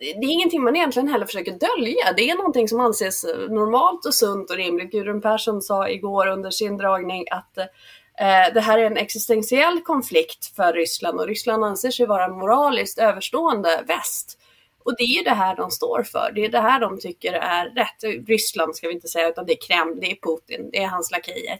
det 0.00 0.26
är 0.26 0.32
ingenting 0.32 0.62
man 0.62 0.76
egentligen 0.76 1.08
heller 1.08 1.26
försöker 1.26 1.52
dölja. 1.52 2.12
Det 2.16 2.30
är 2.30 2.36
någonting 2.36 2.68
som 2.68 2.80
anses 2.80 3.24
normalt 3.48 4.06
och 4.06 4.14
sunt 4.14 4.50
och 4.50 4.56
rimligt. 4.56 4.92
Gudrun 4.92 5.20
Persson 5.20 5.62
sa 5.62 5.88
igår 5.88 6.26
under 6.26 6.50
sin 6.50 6.76
dragning 6.76 7.24
att 7.30 7.58
eh, 7.58 8.54
det 8.54 8.60
här 8.60 8.78
är 8.78 8.84
en 8.84 8.96
existentiell 8.96 9.80
konflikt 9.80 10.56
för 10.56 10.72
Ryssland 10.72 11.20
och 11.20 11.26
Ryssland 11.26 11.64
anser 11.64 11.90
sig 11.90 12.06
vara 12.06 12.28
moraliskt 12.28 12.98
överstående 12.98 13.84
väst. 13.86 14.39
Och 14.84 14.94
det 14.98 15.04
är 15.04 15.18
ju 15.18 15.22
det 15.22 15.30
här 15.30 15.56
de 15.56 15.70
står 15.70 16.02
för. 16.02 16.32
Det 16.34 16.44
är 16.44 16.48
det 16.48 16.60
här 16.60 16.80
de 16.80 17.00
tycker 17.00 17.32
är 17.32 17.64
rätt. 17.64 18.28
Ryssland 18.28 18.76
ska 18.76 18.88
vi 18.88 18.94
inte 18.94 19.08
säga, 19.08 19.28
utan 19.28 19.46
det 19.46 19.52
är 19.52 19.66
Kreml, 19.66 20.00
det 20.00 20.10
är 20.10 20.16
Putin, 20.16 20.70
det 20.72 20.78
är 20.78 20.86
hans 20.86 21.10
lakejer. 21.10 21.58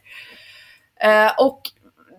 Eh, 1.00 1.32
och 1.38 1.62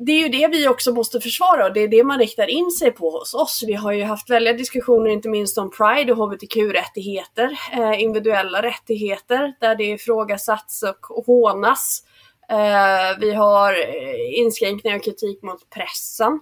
det 0.06 0.12
är 0.12 0.22
ju 0.22 0.30
det 0.30 0.48
vi 0.48 0.68
också 0.68 0.94
måste 0.94 1.22
försvara 1.22 1.66
och 1.66 1.74
det 1.74 1.80
är 1.80 1.88
det 1.88 2.04
man 2.04 2.20
riktar 2.20 2.48
in 2.48 2.72
sig 2.72 2.92
på 2.92 3.10
hos 3.10 3.34
oss. 3.34 3.64
Vi 3.68 3.74
har 3.74 3.92
ju 3.92 4.04
haft 4.04 4.30
väldiga 4.30 4.54
diskussioner 4.54 5.10
inte 5.10 5.30
minst 5.30 5.58
om 5.58 5.72
Pride 5.72 6.14
och 6.14 6.18
hbtq-rättigheter, 6.18 7.60
eh, 7.74 8.02
individuella 8.02 8.62
rättigheter 8.62 9.54
där 9.60 9.76
det 9.76 9.84
ifrågasatts 9.84 10.84
och 10.84 11.26
hånas. 11.26 12.04
Eh, 12.50 13.20
vi 13.20 13.34
har 13.34 13.74
eh, 13.74 14.40
inskränkningar 14.40 14.98
och 14.98 15.04
kritik 15.04 15.42
mot 15.42 15.70
pressen. 15.70 16.40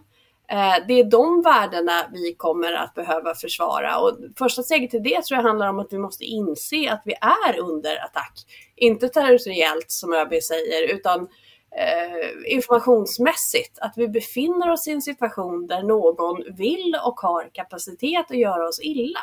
Eh, 0.51 0.85
det 0.87 0.93
är 0.93 1.03
de 1.03 1.41
värdena 1.41 2.09
vi 2.13 2.35
kommer 2.35 2.73
att 2.73 2.93
behöva 2.93 3.35
försvara 3.35 3.99
och 3.99 4.17
första 4.37 4.63
steget 4.63 4.91
till 4.91 5.03
det 5.03 5.21
tror 5.21 5.37
jag 5.37 5.43
handlar 5.43 5.67
om 5.67 5.79
att 5.79 5.93
vi 5.93 5.97
måste 5.97 6.23
inse 6.23 6.91
att 6.91 7.01
vi 7.05 7.13
är 7.21 7.59
under 7.59 8.05
attack. 8.05 8.33
Inte 8.75 9.09
territoriellt 9.09 9.91
som 9.91 10.13
ÖB 10.13 10.33
säger 10.43 10.93
utan 10.93 11.27
eh, 11.75 12.53
informationsmässigt. 12.53 13.79
Att 13.79 13.93
vi 13.95 14.07
befinner 14.07 14.71
oss 14.71 14.87
i 14.87 14.91
en 14.91 15.01
situation 15.01 15.67
där 15.67 15.83
någon 15.83 16.55
vill 16.57 16.95
och 17.05 17.19
har 17.19 17.49
kapacitet 17.53 18.31
att 18.31 18.37
göra 18.37 18.67
oss 18.67 18.79
illa. 18.81 19.19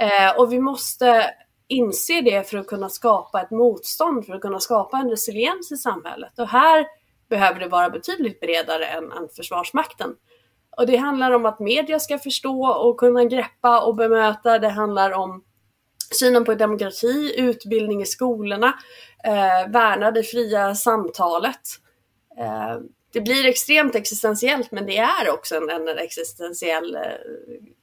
Eh, 0.00 0.40
och 0.40 0.52
vi 0.52 0.60
måste 0.60 1.30
inse 1.68 2.20
det 2.20 2.50
för 2.50 2.58
att 2.58 2.66
kunna 2.66 2.88
skapa 2.88 3.42
ett 3.42 3.50
motstånd, 3.50 4.26
för 4.26 4.34
att 4.34 4.40
kunna 4.40 4.60
skapa 4.60 4.96
en 4.96 5.10
resiliens 5.10 5.72
i 5.72 5.76
samhället. 5.76 6.38
Och 6.38 6.48
här 6.48 6.86
behöver 7.28 7.60
det 7.60 7.68
vara 7.68 7.90
betydligt 7.90 8.40
bredare 8.40 8.86
än, 8.86 9.12
än 9.12 9.28
Försvarsmakten. 9.36 10.14
Och 10.78 10.86
det 10.86 10.96
handlar 10.96 11.30
om 11.30 11.46
att 11.46 11.60
media 11.60 12.00
ska 12.00 12.18
förstå 12.18 12.66
och 12.66 12.96
kunna 12.96 13.24
greppa 13.24 13.80
och 13.84 13.96
bemöta. 13.96 14.58
Det 14.58 14.68
handlar 14.68 15.10
om 15.10 15.44
synen 16.10 16.44
på 16.44 16.54
demokrati, 16.54 17.34
utbildning 17.36 18.02
i 18.02 18.06
skolorna, 18.06 18.74
eh, 19.24 19.70
värna 19.72 20.10
det 20.10 20.22
fria 20.22 20.74
samtalet. 20.74 21.60
Eh, 22.38 22.76
det 23.12 23.20
blir 23.20 23.46
extremt 23.46 23.94
existentiellt 23.94 24.70
men 24.70 24.86
det 24.86 24.98
är 24.98 25.30
också 25.30 25.56
en, 25.56 25.70
en 25.70 25.98
existentiell 25.98 26.94
eh, 26.94 27.02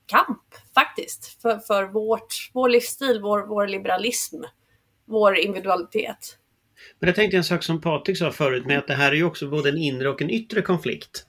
kamp 0.05 0.41
faktiskt 0.73 1.41
för, 1.41 1.57
för 1.57 1.83
vårt, 1.83 2.49
vår 2.53 2.69
livsstil, 2.69 3.21
vår, 3.21 3.47
vår 3.47 3.67
liberalism, 3.67 4.43
vår 5.05 5.37
individualitet. 5.37 6.37
Men 6.99 7.07
jag 7.07 7.15
tänkte 7.15 7.37
en 7.37 7.43
sak 7.43 7.63
som 7.63 7.81
Patrik 7.81 8.17
sa 8.17 8.31
förut 8.31 8.65
med 8.65 8.77
att 8.77 8.87
det 8.87 8.93
här 8.95 9.11
är 9.11 9.15
ju 9.15 9.23
också 9.23 9.47
både 9.47 9.69
en 9.69 9.77
inre 9.77 10.09
och 10.09 10.21
en 10.21 10.29
yttre 10.29 10.61
konflikt 10.61 11.25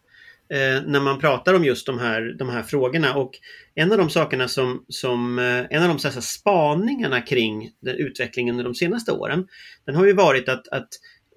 eh, 0.51 0.83
när 0.87 1.01
man 1.01 1.19
pratar 1.19 1.55
om 1.55 1.65
just 1.65 1.87
de 1.87 1.99
här, 1.99 2.37
de 2.39 2.49
här 2.49 2.63
frågorna. 2.63 3.15
Och 3.15 3.31
en 3.75 3.93
av 3.93 3.99
de 3.99 4.11
sakerna 4.11 4.49
som, 4.49 4.85
som 4.89 5.39
eh, 5.39 5.65
en 5.71 5.83
av 5.83 5.89
de 5.89 5.99
så 5.99 6.09
här, 6.09 6.21
spaningarna 6.21 7.21
kring 7.21 7.71
den 7.81 7.97
utvecklingen 7.97 8.55
under 8.55 8.65
de 8.65 8.75
senaste 8.75 9.13
åren, 9.13 9.47
den 9.87 9.95
har 9.95 10.07
ju 10.07 10.13
varit 10.13 10.49
att, 10.49 10.69
att 10.69 10.89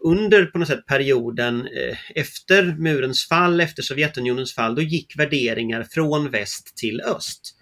under 0.03 0.45
på 0.45 0.57
något 0.57 0.67
sätt 0.67 0.85
perioden 0.85 1.67
eh, 1.67 1.97
efter 2.15 2.63
murens 2.63 3.27
fall, 3.27 3.61
efter 3.61 3.83
Sovjetunionens 3.83 4.55
fall, 4.55 4.75
då 4.75 4.81
gick 4.81 5.19
värderingar 5.19 5.87
från 5.91 6.29
väst 6.29 6.77
till 6.77 7.01
öst. 7.01 7.55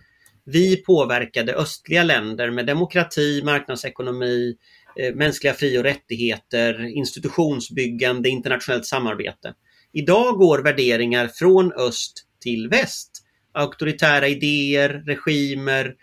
Vi 0.46 0.84
påverkade 0.84 1.54
östliga 1.54 2.04
länder 2.04 2.52
med 2.52 2.66
demokrati, 2.66 3.42
marknadsekonomi, 3.46 4.56
eh, 5.00 5.16
mänskliga 5.16 5.54
fri 5.54 5.78
och 5.78 5.84
rättigheter, 5.84 6.98
institutionsbyggande, 6.98 8.30
internationellt 8.30 8.86
samarbete. 8.86 9.54
Idag 9.98 10.38
går 10.38 10.60
värderingar 10.60 11.28
från 11.28 11.72
öst 11.72 12.26
till 12.42 12.68
väst. 12.70 13.12
Auktoritära 13.54 14.28
idéer, 14.28 14.90
regimer. 14.90 15.94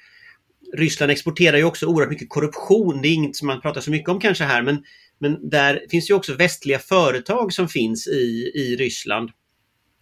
Ryssland 0.77 1.13
exporterar 1.13 1.57
ju 1.57 1.65
också 1.65 1.87
oerhört 1.87 2.11
mycket 2.11 2.29
korruption. 2.29 3.03
Det 3.03 3.09
är 3.09 3.13
inget 3.15 3.37
som 3.37 3.47
man 3.47 3.61
pratar 3.61 3.81
så 3.81 3.91
mycket 3.91 4.09
om 4.09 4.21
kanske 4.21 4.45
här 4.45 4.63
men, 4.63 4.83
men 5.19 5.51
där 5.51 5.87
finns 5.91 6.11
ju 6.11 6.15
också 6.15 6.35
västliga 6.35 6.79
företag 6.79 7.53
som 7.53 7.69
finns 7.69 8.07
i, 8.07 8.53
i 8.55 8.77
Ryssland 8.79 9.31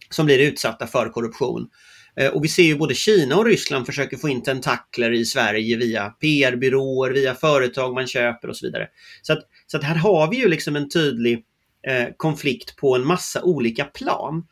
som 0.09 0.25
blir 0.25 0.39
utsatta 0.39 0.87
för 0.87 1.09
korruption. 1.09 1.69
Eh, 2.19 2.27
och 2.27 2.43
vi 2.43 2.47
ser 2.47 2.63
ju 2.63 2.75
både 2.75 2.95
Kina 2.95 3.37
och 3.37 3.45
Ryssland 3.45 3.85
försöker 3.85 4.17
få 4.17 4.29
in 4.29 4.43
tentakler 4.43 5.11
i 5.11 5.25
Sverige 5.25 5.77
via 5.77 6.09
PR-byråer, 6.09 7.11
via 7.11 7.35
företag 7.35 7.93
man 7.93 8.07
köper 8.07 8.47
och 8.47 8.57
så 8.57 8.65
vidare. 8.65 8.87
Så 9.21 9.33
att, 9.33 9.39
så 9.67 9.77
att 9.77 9.83
här 9.83 9.95
har 9.95 10.31
vi 10.31 10.37
ju 10.37 10.49
liksom 10.49 10.75
en 10.75 10.89
tydlig 10.89 11.45
Eh, 11.87 12.07
konflikt 12.17 12.75
på 12.75 12.95
en 12.95 13.07
massa 13.07 13.43
olika 13.43 13.85
plan. 13.85 14.47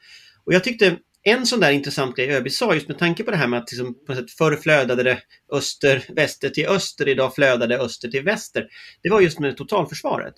Och 0.46 0.54
jag 0.54 0.64
tyckte 0.64 0.98
en 1.24 1.46
sån 1.46 1.60
där 1.60 1.72
intressant 1.72 2.16
grej 2.16 2.36
ÖB 2.36 2.52
sa 2.52 2.74
just 2.74 2.88
med 2.88 2.98
tanke 2.98 3.24
på 3.24 3.32
det 3.32 3.38
här 3.38 3.48
med 3.48 3.60
att 3.60 3.72
liksom, 3.72 3.96
på 4.08 4.16
sätt 4.16 4.32
förr 4.32 4.56
flödade 4.56 5.04
det 5.04 5.20
öster, 5.54 6.04
väster 6.16 6.50
till 6.50 6.68
öster, 6.68 7.08
idag 7.08 7.36
flödade 7.36 7.80
öster 7.80 8.08
till 8.08 8.24
väster. 8.24 8.68
Det 9.04 9.10
var 9.10 9.22
just 9.22 9.40
med 9.40 9.58
totalförsvaret. 9.58 10.34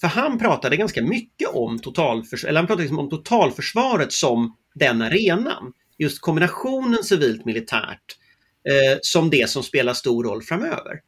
För 0.00 0.08
han 0.08 0.38
pratade 0.38 0.76
ganska 0.76 1.02
mycket 1.02 1.48
om, 1.48 1.78
totalförs 1.78 2.44
eller 2.44 2.60
han 2.60 2.66
pratade 2.66 2.82
liksom 2.82 2.98
om 2.98 3.10
totalförsvaret 3.10 4.12
som 4.12 4.56
den 4.74 5.02
arenan. 5.02 5.72
Just 5.98 6.20
kombinationen 6.20 7.04
civilt 7.04 7.44
militärt 7.44 8.16
eh, 8.68 8.98
som 9.02 9.30
det 9.30 9.50
som 9.50 9.62
spelar 9.62 9.94
stor 9.94 10.24
roll 10.24 10.42
framöver. 10.42 11.00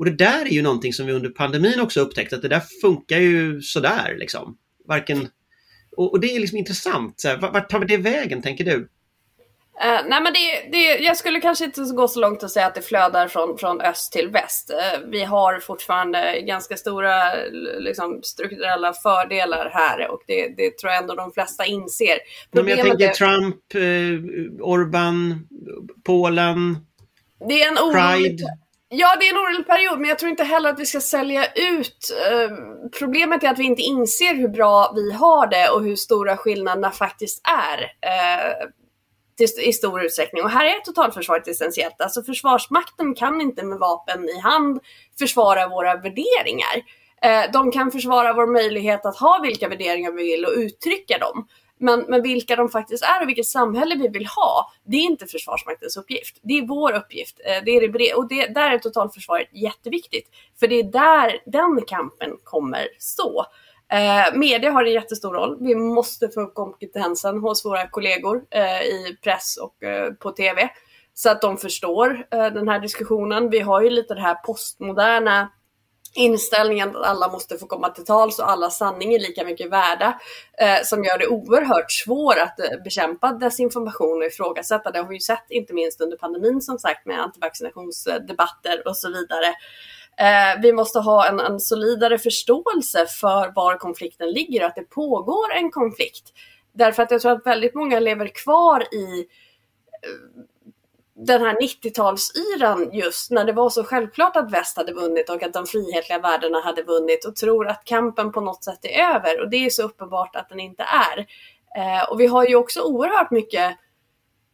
Och 0.00 0.06
det 0.06 0.16
där 0.16 0.46
är 0.46 0.50
ju 0.50 0.62
någonting 0.62 0.92
som 0.92 1.06
vi 1.06 1.12
under 1.12 1.30
pandemin 1.30 1.80
också 1.80 2.00
upptäckt 2.00 2.32
att 2.32 2.42
det 2.42 2.48
där 2.48 2.62
funkar 2.80 3.18
ju 3.18 3.60
sådär 3.60 4.16
liksom. 4.18 4.56
Varken... 4.88 5.28
Och, 5.96 6.12
och 6.12 6.20
det 6.20 6.36
är 6.36 6.40
liksom 6.40 6.58
intressant. 6.58 7.20
Så 7.20 7.28
här, 7.28 7.36
vart 7.36 7.70
tar 7.70 7.84
det 7.84 7.96
vägen 7.96 8.42
tänker 8.42 8.64
du? 8.64 8.76
Uh, 8.76 8.88
nej 10.08 10.22
men 10.22 10.32
det, 10.32 10.70
det, 10.72 10.98
jag 10.98 11.16
skulle 11.16 11.40
kanske 11.40 11.64
inte 11.64 11.80
gå 11.80 12.08
så 12.08 12.20
långt 12.20 12.42
att 12.42 12.50
säga 12.50 12.66
att 12.66 12.74
det 12.74 12.82
flödar 12.82 13.28
från, 13.28 13.58
från 13.58 13.80
öst 13.80 14.12
till 14.12 14.28
väst. 14.28 14.70
Uh, 14.70 15.10
vi 15.10 15.24
har 15.24 15.60
fortfarande 15.60 16.40
ganska 16.40 16.76
stora 16.76 17.34
liksom, 17.78 18.20
strukturella 18.22 18.92
fördelar 18.92 19.70
här 19.74 20.10
och 20.10 20.22
det, 20.26 20.54
det 20.56 20.78
tror 20.78 20.92
jag 20.92 21.02
ändå 21.02 21.14
de 21.14 21.32
flesta 21.32 21.64
inser. 21.64 22.18
men 22.50 22.68
jag 22.68 22.80
tänker 22.80 23.08
är... 23.08 23.12
Trump, 23.12 23.74
uh, 23.74 24.60
Orban, 24.60 25.48
Polen, 26.04 26.86
det 27.48 27.62
är 27.62 27.68
en 27.68 27.92
Pride. 27.92 28.44
Ja, 28.92 29.16
det 29.20 29.26
är 29.26 29.30
en 29.30 29.38
orolig 29.38 29.66
period, 29.66 30.00
men 30.00 30.08
jag 30.08 30.18
tror 30.18 30.30
inte 30.30 30.44
heller 30.44 30.70
att 30.70 30.80
vi 30.80 30.86
ska 30.86 31.00
sälja 31.00 31.46
ut. 31.46 32.10
Eh, 32.30 32.56
problemet 32.98 33.44
är 33.44 33.48
att 33.48 33.58
vi 33.58 33.64
inte 33.64 33.82
inser 33.82 34.34
hur 34.34 34.48
bra 34.48 34.92
vi 34.94 35.12
har 35.12 35.46
det 35.46 35.68
och 35.68 35.82
hur 35.84 35.96
stora 35.96 36.36
skillnaderna 36.36 36.90
faktiskt 36.90 37.40
är. 37.68 37.82
Eh, 37.82 38.68
i 39.66 39.72
stor 39.72 40.04
utsträckning. 40.04 40.44
Och 40.44 40.50
här 40.50 40.66
är 40.66 40.80
totalförsvaret 40.80 41.48
essentiellt. 41.48 42.00
Alltså 42.00 42.22
Försvarsmakten 42.22 43.14
kan 43.14 43.40
inte 43.40 43.62
med 43.62 43.78
vapen 43.78 44.28
i 44.28 44.38
hand 44.38 44.80
försvara 45.18 45.68
våra 45.68 45.94
värderingar. 45.94 46.82
Eh, 47.22 47.52
de 47.52 47.72
kan 47.72 47.90
försvara 47.90 48.32
vår 48.32 48.46
möjlighet 48.46 49.06
att 49.06 49.16
ha 49.16 49.40
vilka 49.42 49.68
värderingar 49.68 50.12
vi 50.12 50.22
vill 50.22 50.44
och 50.44 50.52
uttrycka 50.56 51.18
dem. 51.18 51.46
Men, 51.80 52.04
men 52.08 52.22
vilka 52.22 52.56
de 52.56 52.68
faktiskt 52.68 53.04
är 53.04 53.22
och 53.22 53.28
vilket 53.28 53.46
samhälle 53.46 53.94
vi 53.94 54.08
vill 54.08 54.26
ha, 54.26 54.70
det 54.84 54.96
är 54.96 55.00
inte 55.00 55.26
Försvarsmaktens 55.26 55.96
uppgift. 55.96 56.38
Det 56.42 56.58
är 56.58 56.66
vår 56.66 56.92
uppgift. 56.92 57.40
Eh, 57.44 57.64
det 57.64 57.70
är 57.70 57.88
det, 57.88 58.14
och 58.14 58.28
det, 58.28 58.46
där 58.46 58.70
är 58.70 58.78
totalförsvaret 58.78 59.48
jätteviktigt. 59.52 60.28
För 60.60 60.68
det 60.68 60.74
är 60.74 60.84
där 60.84 61.40
den 61.46 61.84
kampen 61.86 62.30
kommer 62.44 62.88
stå. 62.98 63.46
Eh, 63.92 64.38
media 64.38 64.70
har 64.70 64.84
en 64.84 64.92
jättestor 64.92 65.34
roll. 65.34 65.56
Vi 65.60 65.74
måste 65.74 66.28
få 66.28 66.40
upp 66.40 66.54
kompetensen 66.54 67.38
hos 67.38 67.64
våra 67.64 67.88
kollegor 67.88 68.42
eh, 68.50 68.82
i 68.82 69.16
press 69.22 69.56
och 69.56 69.82
eh, 69.82 70.12
på 70.12 70.30
TV. 70.30 70.70
Så 71.14 71.30
att 71.30 71.42
de 71.42 71.56
förstår 71.56 72.26
eh, 72.30 72.46
den 72.46 72.68
här 72.68 72.80
diskussionen. 72.80 73.50
Vi 73.50 73.60
har 73.60 73.80
ju 73.80 73.90
lite 73.90 74.14
det 74.14 74.20
här 74.20 74.34
postmoderna 74.34 75.48
inställningen 76.14 76.96
att 76.96 77.02
alla 77.02 77.28
måste 77.28 77.58
få 77.58 77.66
komma 77.66 77.88
till 77.88 78.04
tals 78.04 78.38
och 78.38 78.50
alla 78.50 78.70
sanning 78.70 79.14
är 79.14 79.18
lika 79.18 79.44
mycket 79.44 79.70
värda 79.70 80.20
eh, 80.58 80.84
som 80.84 81.04
gör 81.04 81.18
det 81.18 81.26
oerhört 81.26 81.92
svårt 81.92 82.36
att 82.38 82.60
eh, 82.60 82.82
bekämpa 82.84 83.32
desinformation 83.32 84.18
och 84.18 84.26
ifrågasätta. 84.26 84.90
Det 84.90 84.98
har 84.98 85.08
vi 85.08 85.14
ju 85.14 85.20
sett 85.20 85.46
inte 85.48 85.74
minst 85.74 86.00
under 86.00 86.16
pandemin 86.16 86.60
som 86.60 86.78
sagt 86.78 87.06
med 87.06 87.20
antivaccinationsdebatter 87.20 88.88
och 88.88 88.96
så 88.96 89.08
vidare. 89.08 89.46
Eh, 90.16 90.60
vi 90.62 90.72
måste 90.72 90.98
ha 90.98 91.28
en, 91.28 91.40
en 91.40 91.60
solidare 91.60 92.18
förståelse 92.18 93.06
för 93.06 93.52
var 93.54 93.76
konflikten 93.76 94.30
ligger 94.30 94.60
och 94.60 94.66
att 94.66 94.74
det 94.74 94.90
pågår 94.90 95.52
en 95.54 95.70
konflikt. 95.70 96.32
Därför 96.72 97.02
att 97.02 97.10
jag 97.10 97.20
tror 97.20 97.32
att 97.32 97.46
väldigt 97.46 97.74
många 97.74 98.00
lever 98.00 98.26
kvar 98.26 98.94
i 98.94 99.26
eh, 100.02 100.42
den 101.26 101.42
här 101.42 101.56
90-talsyran 101.60 102.90
just 102.92 103.30
när 103.30 103.44
det 103.44 103.52
var 103.52 103.70
så 103.70 103.84
självklart 103.84 104.36
att 104.36 104.52
väst 104.52 104.76
hade 104.76 104.92
vunnit 104.92 105.30
och 105.30 105.42
att 105.42 105.52
de 105.52 105.66
frihetliga 105.66 106.18
värdena 106.18 106.60
hade 106.60 106.82
vunnit 106.82 107.24
och 107.24 107.36
tror 107.36 107.68
att 107.68 107.84
kampen 107.84 108.32
på 108.32 108.40
något 108.40 108.64
sätt 108.64 108.78
är 108.82 109.14
över 109.14 109.40
och 109.40 109.50
det 109.50 109.66
är 109.66 109.70
så 109.70 109.82
uppenbart 109.82 110.36
att 110.36 110.48
den 110.48 110.60
inte 110.60 110.82
är. 110.82 111.18
Eh, 111.76 112.10
och 112.10 112.20
vi 112.20 112.26
har 112.26 112.46
ju 112.46 112.54
också 112.54 112.82
oerhört 112.82 113.30
mycket 113.30 113.76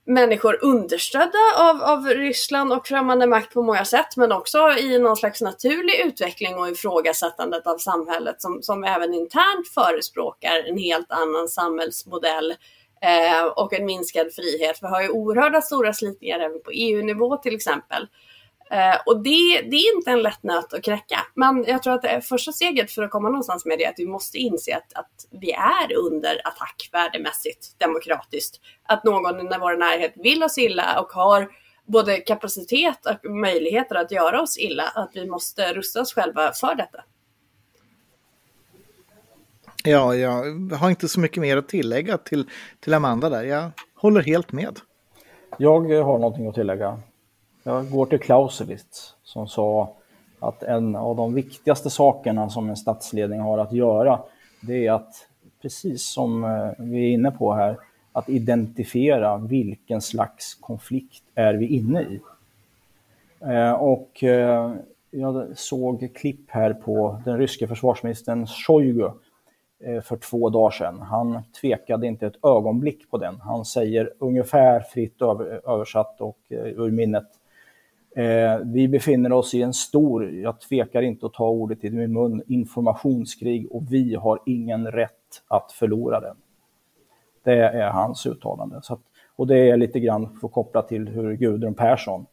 människor 0.07 0.65
understödda 0.65 1.39
av, 1.57 1.83
av 1.83 2.07
Ryssland 2.07 2.73
och 2.73 2.87
främmande 2.87 3.27
makt 3.27 3.55
på 3.55 3.63
många 3.63 3.85
sätt 3.85 4.17
men 4.17 4.33
också 4.33 4.59
i 4.79 4.99
någon 4.99 5.17
slags 5.17 5.41
naturlig 5.41 6.01
utveckling 6.05 6.57
och 6.59 6.69
ifrågasättandet 6.69 7.67
av 7.67 7.79
samhället 7.79 8.43
som, 8.43 8.63
som 8.63 8.85
även 8.85 9.15
internt 9.15 9.69
förespråkar 9.75 10.69
en 10.69 10.79
helt 10.79 11.13
annan 11.13 11.49
samhällsmodell 11.49 12.55
eh, 13.01 13.47
och 13.47 13.73
en 13.73 13.87
minskad 13.87 14.33
frihet. 14.33 14.79
Vi 14.83 14.87
har 14.87 15.03
ju 15.03 15.09
oerhörda 15.09 15.61
stora 15.61 15.93
slitningar 15.93 16.41
även 16.41 16.63
på 16.63 16.71
EU-nivå 16.71 17.37
till 17.37 17.55
exempel. 17.55 18.07
Eh, 18.71 19.01
och 19.07 19.23
det, 19.23 19.61
det, 19.71 19.77
är 19.77 19.97
inte 19.97 20.11
en 20.11 20.23
lätt 20.23 20.43
nöt 20.43 20.73
att 20.73 20.83
knäcka. 20.83 21.19
Men 21.35 21.65
jag 21.69 21.83
tror 21.83 21.95
att 21.95 22.03
det 22.03 22.09
är 22.09 22.21
första 22.21 22.53
steget 22.53 22.91
för 22.91 23.03
att 23.03 23.11
komma 23.11 23.29
någonstans 23.29 23.65
med 23.65 23.79
det 23.79 23.85
är 23.85 23.89
att 23.89 23.99
vi 23.99 24.07
måste 24.07 24.39
inse 24.39 24.77
att, 24.77 24.93
att 24.99 25.27
vi 25.41 25.53
är 25.53 25.97
under 25.97 26.41
attack 26.45 26.89
värdemässigt, 26.93 27.79
demokratiskt. 27.79 28.61
Att 28.89 29.05
någon 29.05 29.41
i 29.41 29.59
vår 29.61 29.77
närhet 29.77 30.13
vill 30.17 30.43
oss 30.43 30.59
illa 30.59 31.01
och 31.01 31.13
har 31.13 31.49
både 31.87 32.17
kapacitet 32.17 33.07
och 33.07 33.31
möjligheter 33.31 33.95
att 33.95 34.11
göra 34.11 34.43
oss 34.43 34.59
illa. 34.59 34.85
Att 34.95 35.11
vi 35.15 35.27
måste 35.27 35.73
rusta 35.73 36.01
oss 36.01 36.15
själva 36.15 36.53
för 36.53 36.75
detta. 36.75 36.99
Ja, 39.87 40.15
jag 40.15 40.71
har 40.73 40.91
inte 40.91 41.09
så 41.09 41.21
mycket 41.21 41.41
mer 41.41 41.57
att 41.57 41.69
tillägga 41.69 42.19
till, 42.19 42.45
till 42.81 42.95
Amanda 42.95 43.29
där. 43.29 43.45
Jag 43.45 43.71
håller 43.95 44.21
helt 44.21 44.53
med. 44.53 44.79
Jag 45.59 45.81
har 45.81 46.19
någonting 46.19 46.49
att 46.49 46.55
tillägga. 46.55 46.99
Jag 47.63 47.91
går 47.91 48.07
till 48.07 48.19
Clausewitz 48.19 49.15
som 49.23 49.49
sa 49.49 49.97
att 50.41 50.63
en 50.63 50.97
av 50.97 51.17
de 51.17 51.35
viktigaste 51.35 51.91
sakerna 51.91 52.51
som 52.51 52.71
en 52.71 52.77
statsledning 52.77 53.41
har 53.41 53.59
att 53.59 53.73
göra, 53.73 54.21
det 54.61 54.87
är 54.87 54.93
att, 54.93 55.15
precis 55.63 56.03
som 56.03 56.45
eh, 56.45 56.71
vi 56.79 56.99
är 56.99 57.11
inne 57.11 57.31
på 57.31 57.55
här, 57.55 57.79
att 58.13 58.29
identifiera 58.29 59.37
vilken 59.37 60.01
slags 60.01 60.55
konflikt 60.55 61.23
är 61.35 61.55
vi 61.55 61.67
inne 61.67 62.03
i. 62.03 62.21
Eh, 63.41 63.73
och 63.73 64.25
eh, 64.25 64.75
jag 65.11 65.59
såg 65.59 66.15
klipp 66.15 66.51
här 66.51 66.75
på 66.75 67.23
den 67.25 67.39
ryske 67.39 67.69
försvarsministern 67.69 68.47
Shoigu 68.47 69.11
Eh, 69.85 70.01
för 70.01 70.17
två 70.17 70.51
dagar 70.51 70.71
sedan. 70.71 71.01
Han 71.01 71.43
tvekade 71.61 72.07
inte 72.07 72.27
ett 72.27 72.45
ögonblick 72.45 73.11
på 73.11 73.19
den. 73.19 73.41
Han 73.41 73.65
säger 73.65 74.13
ungefär 74.19 74.81
fritt 74.81 75.23
översatt 75.67 76.21
och 76.21 76.39
eh, 76.49 76.67
ur 76.67 76.91
minnet 76.91 77.27
eh, 78.17 78.59
vi 78.65 78.89
befinner 78.89 79.33
oss 79.33 79.55
i 79.55 79.63
en 79.63 79.73
stor, 79.73 80.31
jag 80.31 80.61
tvekar 80.61 81.03
inte 81.03 81.27
att 81.27 81.33
ta 81.33 81.49
ordet 81.49 81.85
i 81.85 81.91
min 81.91 82.13
mun, 82.13 82.43
informationskrig 82.47 83.73
och 83.73 83.83
vi 83.93 84.15
har 84.15 84.39
ingen 84.47 84.87
rätt 84.87 85.43
att 85.49 85.73
förlora 85.73 86.21
den. 86.21 86.37
Det 87.45 87.59
är 87.59 87.91
hans 87.91 88.27
uttalande. 88.27 88.81
Så 88.83 88.95
att, 88.95 89.01
och 89.37 89.47
det 89.47 89.71
är 89.71 89.77
lite 89.77 90.01
grann 90.01 90.39
för 90.41 90.49
att 90.49 90.55
koppla 90.55 90.83
till 90.83 91.09
hur 91.09 91.33
Gudrun 91.33 91.75
Persson 91.75 92.27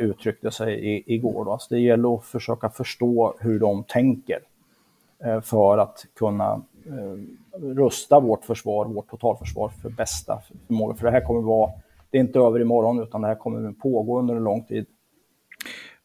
uttryckte 0.00 0.50
sig 0.50 0.74
i, 0.74 1.14
igår. 1.14 1.44
Då. 1.44 1.58
Så 1.58 1.74
det 1.74 1.80
gäller 1.80 2.14
att 2.14 2.24
försöka 2.24 2.70
förstå 2.70 3.34
hur 3.40 3.60
de 3.60 3.84
tänker 3.84 4.38
Eh, 5.24 5.40
för 5.40 5.78
att 5.78 6.06
kunna 6.18 6.62
eh, 6.86 7.60
rusta 7.60 8.20
vårt 8.20 8.44
försvar, 8.44 8.86
vårt 8.86 9.10
totalförsvar 9.10 9.68
för 9.68 9.90
bästa 9.90 10.42
förmåga. 10.68 10.96
För 10.96 11.06
det 11.06 11.12
här 11.12 11.26
kommer 11.26 11.42
vara 11.42 11.72
det 12.10 12.18
är 12.18 12.22
inte 12.22 12.38
över 12.38 12.60
imorgon 12.60 13.02
utan 13.02 13.20
det 13.20 13.26
här 13.28 13.34
kommer 13.34 13.72
pågå 13.72 14.18
under 14.18 14.34
en 14.34 14.44
lång 14.44 14.64
tid. 14.64 14.86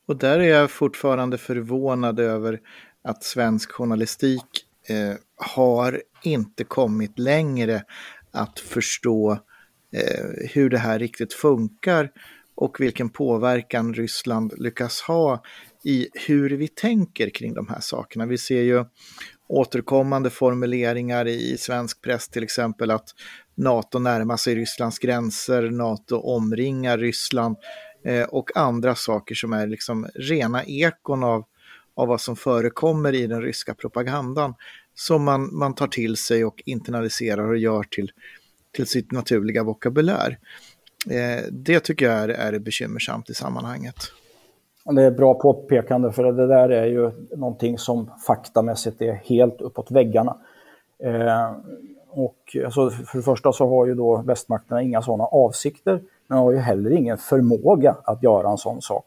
Och 0.07 0.17
där 0.17 0.39
är 0.39 0.43
jag 0.43 0.71
fortfarande 0.71 1.37
förvånad 1.37 2.19
över 2.19 2.59
att 3.01 3.23
svensk 3.23 3.71
journalistik 3.71 4.65
eh, 4.89 5.15
har 5.55 6.01
inte 6.23 6.63
kommit 6.63 7.19
längre 7.19 7.83
att 8.31 8.59
förstå 8.59 9.31
eh, 9.91 10.49
hur 10.53 10.69
det 10.69 10.77
här 10.77 10.99
riktigt 10.99 11.33
funkar 11.33 12.11
och 12.55 12.79
vilken 12.79 13.09
påverkan 13.09 13.93
Ryssland 13.93 14.53
lyckas 14.57 15.01
ha 15.01 15.43
i 15.83 16.07
hur 16.13 16.49
vi 16.49 16.67
tänker 16.67 17.29
kring 17.29 17.53
de 17.53 17.67
här 17.67 17.79
sakerna. 17.79 18.25
Vi 18.25 18.37
ser 18.37 18.61
ju 18.61 18.85
återkommande 19.47 20.29
formuleringar 20.29 21.27
i 21.27 21.57
svensk 21.57 22.01
press 22.01 22.27
till 22.29 22.43
exempel 22.43 22.91
att 22.91 23.09
NATO 23.55 23.99
närmar 23.99 24.37
sig 24.37 24.55
Rysslands 24.55 24.99
gränser, 24.99 25.69
NATO 25.69 26.17
omringar 26.17 26.97
Ryssland 26.97 27.57
eh, 28.05 28.23
och 28.23 28.57
andra 28.57 28.95
saker 28.95 29.35
som 29.35 29.53
är 29.53 29.67
liksom 29.67 30.07
rena 30.15 30.63
ekon 30.63 31.23
av, 31.23 31.45
av 31.95 32.07
vad 32.07 32.21
som 32.21 32.35
förekommer 32.35 33.15
i 33.15 33.27
den 33.27 33.41
ryska 33.41 33.73
propagandan 33.73 34.53
som 34.95 35.23
man, 35.23 35.55
man 35.57 35.75
tar 35.75 35.87
till 35.87 36.17
sig 36.17 36.45
och 36.45 36.63
internaliserar 36.65 37.49
och 37.49 37.57
gör 37.57 37.83
till, 37.83 38.11
till 38.75 38.87
sitt 38.87 39.11
naturliga 39.11 39.63
vokabulär. 39.63 40.37
Eh, 41.09 41.43
det 41.51 41.79
tycker 41.79 42.05
jag 42.05 42.15
är, 42.15 42.29
är 42.29 42.59
bekymmersamt 42.59 43.29
i 43.29 43.33
sammanhanget. 43.33 43.95
Det 44.91 45.03
är 45.03 45.11
bra 45.11 45.33
påpekande 45.33 46.11
för 46.11 46.31
det 46.31 46.47
där 46.47 46.69
är 46.69 46.85
ju 46.85 47.11
någonting 47.31 47.77
som 47.77 48.11
faktamässigt 48.27 49.01
är 49.01 49.13
helt 49.13 49.61
uppåt 49.61 49.91
väggarna. 49.91 50.37
Eh, 50.99 51.51
och 52.09 52.57
alltså, 52.65 52.89
för 52.89 53.17
det 53.17 53.23
första 53.23 53.51
så 53.51 53.67
har 53.69 53.85
ju 53.85 53.95
då 53.95 54.17
västmakterna 54.17 54.81
inga 54.81 55.01
sådana 55.01 55.23
avsikter, 55.23 56.01
men 56.27 56.37
har 56.37 56.51
ju 56.51 56.57
heller 56.57 56.91
ingen 56.91 57.17
förmåga 57.17 57.95
att 58.03 58.23
göra 58.23 58.49
en 58.49 58.57
sån 58.57 58.81
sak. 58.81 59.05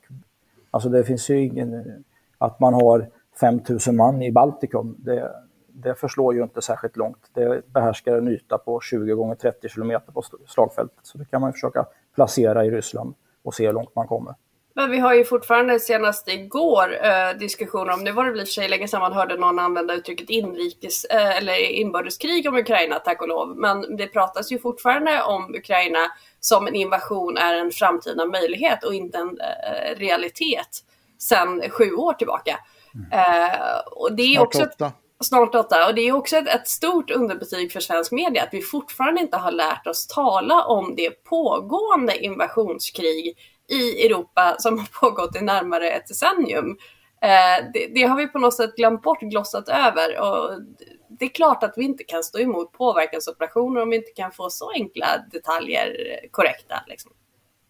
Alltså 0.71 0.89
det 0.89 1.05
finns 1.05 1.31
ju 1.31 1.45
ingen... 1.45 2.05
Att 2.39 2.61
man 2.61 2.75
har 2.75 3.07
5000 3.41 3.97
man 3.97 4.23
i 4.23 4.33
Baltikum, 4.33 4.97
det, 4.99 5.33
det 5.69 5.95
förslår 5.95 6.35
ju 6.35 6.43
inte 6.43 6.63
särskilt 6.63 6.97
långt. 6.97 7.31
Det 7.35 7.73
behärskar 7.73 8.17
en 8.17 8.29
yta 8.29 8.59
på 8.59 8.81
20 8.81 9.15
gånger 9.15 9.35
30 9.35 9.69
kilometer 9.69 10.13
på 10.13 10.23
slagfältet. 10.47 10.99
Så 11.03 11.19
det 11.19 11.25
kan 11.25 11.41
man 11.41 11.53
försöka 11.53 11.87
placera 12.15 12.65
i 12.65 12.71
Ryssland 12.71 13.15
och 13.43 13.55
se 13.55 13.67
hur 13.67 13.73
långt 13.73 13.95
man 13.95 14.07
kommer. 14.07 14.35
Men 14.81 14.91
vi 14.91 14.99
har 14.99 15.15
ju 15.15 15.25
fortfarande 15.25 15.81
senast 15.81 16.29
igår 16.29 17.07
eh, 17.07 17.39
diskussioner 17.39 17.93
om, 17.93 18.05
nu 18.05 18.13
var 18.13 18.25
det 18.25 18.31
väl 18.31 18.41
i 18.41 18.43
och 18.43 18.49
för 18.49 18.53
sig 18.53 18.69
länge 18.69 18.89
sedan 18.89 19.01
man 19.01 19.13
hörde 19.13 19.37
någon 19.37 19.59
använda 19.59 19.95
uttrycket 19.95 20.31
inrikes 20.31 21.05
eh, 21.05 21.37
eller 21.37 21.55
inbördeskrig 21.55 22.49
om 22.49 22.57
Ukraina, 22.57 22.99
tack 22.99 23.23
och 23.23 23.29
lov. 23.29 23.57
Men 23.57 23.97
det 23.97 24.07
pratas 24.07 24.53
ju 24.53 24.59
fortfarande 24.59 25.23
om 25.23 25.55
Ukraina 25.55 25.99
som 26.41 26.67
en 26.67 26.75
invasion 26.75 27.37
är 27.37 27.55
en 27.55 27.71
framtida 27.71 28.25
möjlighet 28.25 28.85
och 28.85 28.95
inte 28.95 29.19
en 29.19 29.39
eh, 29.41 29.99
realitet 29.99 30.85
sedan 31.19 31.63
sju 31.71 31.95
år 31.95 32.13
tillbaka. 32.13 32.59
Mm. 32.95 33.51
och 33.91 34.13
det 34.13 34.23
är 34.23 34.35
Snart 34.35 34.47
också 34.47 34.63
åtta. 34.63 34.93
Snart 35.21 35.55
åtta. 35.55 35.87
Och 35.89 35.95
det 35.95 36.01
är 36.01 36.13
också 36.13 36.37
ett, 36.37 36.49
ett, 36.49 36.69
stort 36.69 37.11
underbetyg 37.11 37.73
för 37.73 37.81
svensk 37.81 38.13
media 38.13 38.43
att 38.43 38.49
vi 38.53 38.63
fortfarande 38.63 39.21
inte 39.21 39.37
har 39.37 39.53
lärt 39.53 39.87
oss 39.87 40.07
tala 40.07 40.65
om 40.65 40.95
det 40.97 41.11
pågående 41.25 42.25
invasionskrig 42.25 43.37
i 43.71 44.07
Europa 44.07 44.57
som 44.59 44.79
har 44.79 45.01
pågått 45.01 45.37
i 45.37 45.45
närmare 45.45 45.91
ett 45.91 46.09
decennium. 46.09 46.77
Eh, 47.23 47.71
det, 47.75 47.87
det, 47.95 48.03
har 48.03 48.17
vi 48.17 48.27
på 48.27 48.39
något 48.39 48.57
sätt 48.57 48.77
glömt 48.77 49.03
bort, 49.03 49.21
glossat 49.21 49.69
över. 49.69 50.21
Och 50.21 50.61
det 51.09 51.25
är 51.25 51.29
klart 51.29 51.63
att 51.63 51.73
vi 51.77 51.85
inte 51.85 52.05
kan 52.05 52.23
stå 52.23 52.39
emot 52.39 52.73
påverkansoperationer 52.73 53.83
om 53.83 53.91
vi 53.91 53.97
inte 53.97 54.11
kan 54.11 54.31
få 54.31 54.51
så 54.51 54.71
enkla 54.71 55.07
detaljer 55.33 55.97
korrekta. 56.31 56.75
Liksom. 56.87 57.13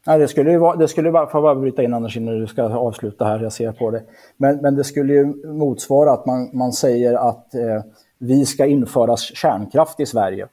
Nej, 0.07 0.19
det 0.19 0.29
skulle 0.29 0.51
ju 0.51 0.59
vara, 0.59 0.77
det 0.77 0.89
skulle 0.89 1.11
bara, 1.11 1.27
får 1.27 1.43
bara 1.43 1.55
bryta 1.55 1.83
in 1.83 1.95
Anders 1.95 2.17
innan 2.17 2.41
du 2.41 2.47
ska 2.47 2.63
avsluta 2.63 3.25
här, 3.25 3.41
jag 3.41 3.53
ser 3.53 3.73
på 3.73 3.91
det. 3.91 4.03
Men, 4.37 4.57
men 4.57 4.77
det 4.77 4.85
skulle 4.85 5.13
ju 5.13 5.25
motsvara 5.47 6.13
att 6.13 6.27
man, 6.27 6.51
man 6.53 6.73
säger 6.73 7.15
att 7.15 7.55
eh, 7.55 7.83
vi 8.19 8.47
ska 8.47 8.67
införa 8.67 9.17
kärnkraft 9.17 10.01
i 10.01 10.07
Sverige. 10.07 10.49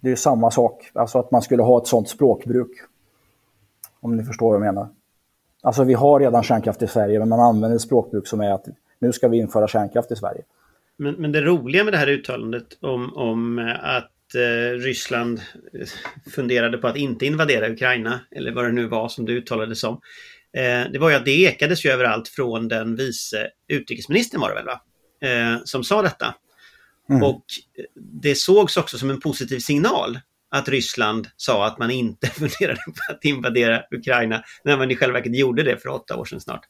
Det 0.00 0.08
är 0.08 0.10
ju 0.10 0.16
samma 0.16 0.50
sak, 0.50 0.90
alltså 0.94 1.18
att 1.18 1.30
man 1.30 1.42
skulle 1.42 1.62
ha 1.62 1.78
ett 1.78 1.86
sådant 1.86 2.08
språkbruk. 2.08 2.70
Om 4.04 4.16
ni 4.16 4.24
förstår 4.24 4.46
vad 4.46 4.54
jag 4.54 4.74
menar. 4.74 4.88
Alltså 5.62 5.84
vi 5.84 5.94
har 5.94 6.20
redan 6.20 6.42
kärnkraft 6.42 6.82
i 6.82 6.86
Sverige, 6.86 7.18
men 7.18 7.28
man 7.28 7.40
använder 7.40 7.76
ett 7.76 7.82
språkbruk 7.82 8.26
som 8.26 8.40
är 8.40 8.50
att 8.50 8.64
nu 8.98 9.12
ska 9.12 9.28
vi 9.28 9.36
införa 9.36 9.68
kärnkraft 9.68 10.12
i 10.12 10.16
Sverige. 10.16 10.42
Men, 10.96 11.14
men 11.14 11.32
det 11.32 11.40
roliga 11.40 11.84
med 11.84 11.92
det 11.92 11.98
här 11.98 12.08
uttalandet 12.08 12.78
om, 12.80 13.16
om 13.16 13.58
att 13.82 14.34
eh, 14.34 14.78
Ryssland 14.78 15.40
eh, 15.72 15.86
funderade 16.30 16.78
på 16.78 16.86
att 16.86 16.96
inte 16.96 17.26
invadera 17.26 17.70
Ukraina, 17.70 18.20
eller 18.30 18.52
vad 18.52 18.64
det 18.64 18.72
nu 18.72 18.86
var 18.86 19.08
som 19.08 19.24
det 19.24 19.32
uttalades 19.32 19.80
som. 19.80 20.00
Eh, 20.52 20.92
det 20.92 20.98
var 20.98 21.10
ju 21.10 21.16
att 21.16 21.24
det 21.24 21.42
ekades 21.42 21.84
ju 21.84 21.90
överallt 21.90 22.28
från 22.28 22.68
den 22.68 22.96
vice 22.96 23.48
utrikesministern 23.68 24.40
var 24.40 24.48
det 24.48 24.54
väl 24.54 24.66
va? 24.66 24.80
Eh, 25.28 25.60
som 25.64 25.84
sa 25.84 26.02
detta. 26.02 26.34
Mm. 27.10 27.22
Och 27.22 27.44
det 28.22 28.34
sågs 28.34 28.76
också 28.76 28.98
som 28.98 29.10
en 29.10 29.20
positiv 29.20 29.58
signal 29.58 30.18
att 30.54 30.68
Ryssland 30.68 31.28
sa 31.36 31.66
att 31.66 31.78
man 31.78 31.90
inte 31.90 32.26
funderade 32.30 32.80
på 32.86 33.12
att 33.12 33.24
invadera 33.24 33.82
Ukraina 33.90 34.44
när 34.64 34.76
man 34.76 34.90
i 34.90 34.96
själva 34.96 35.18
verket 35.18 35.36
gjorde 35.36 35.62
det 35.62 35.82
för 35.82 35.88
åtta 35.88 36.16
år 36.16 36.24
sedan 36.24 36.40
snart. 36.40 36.60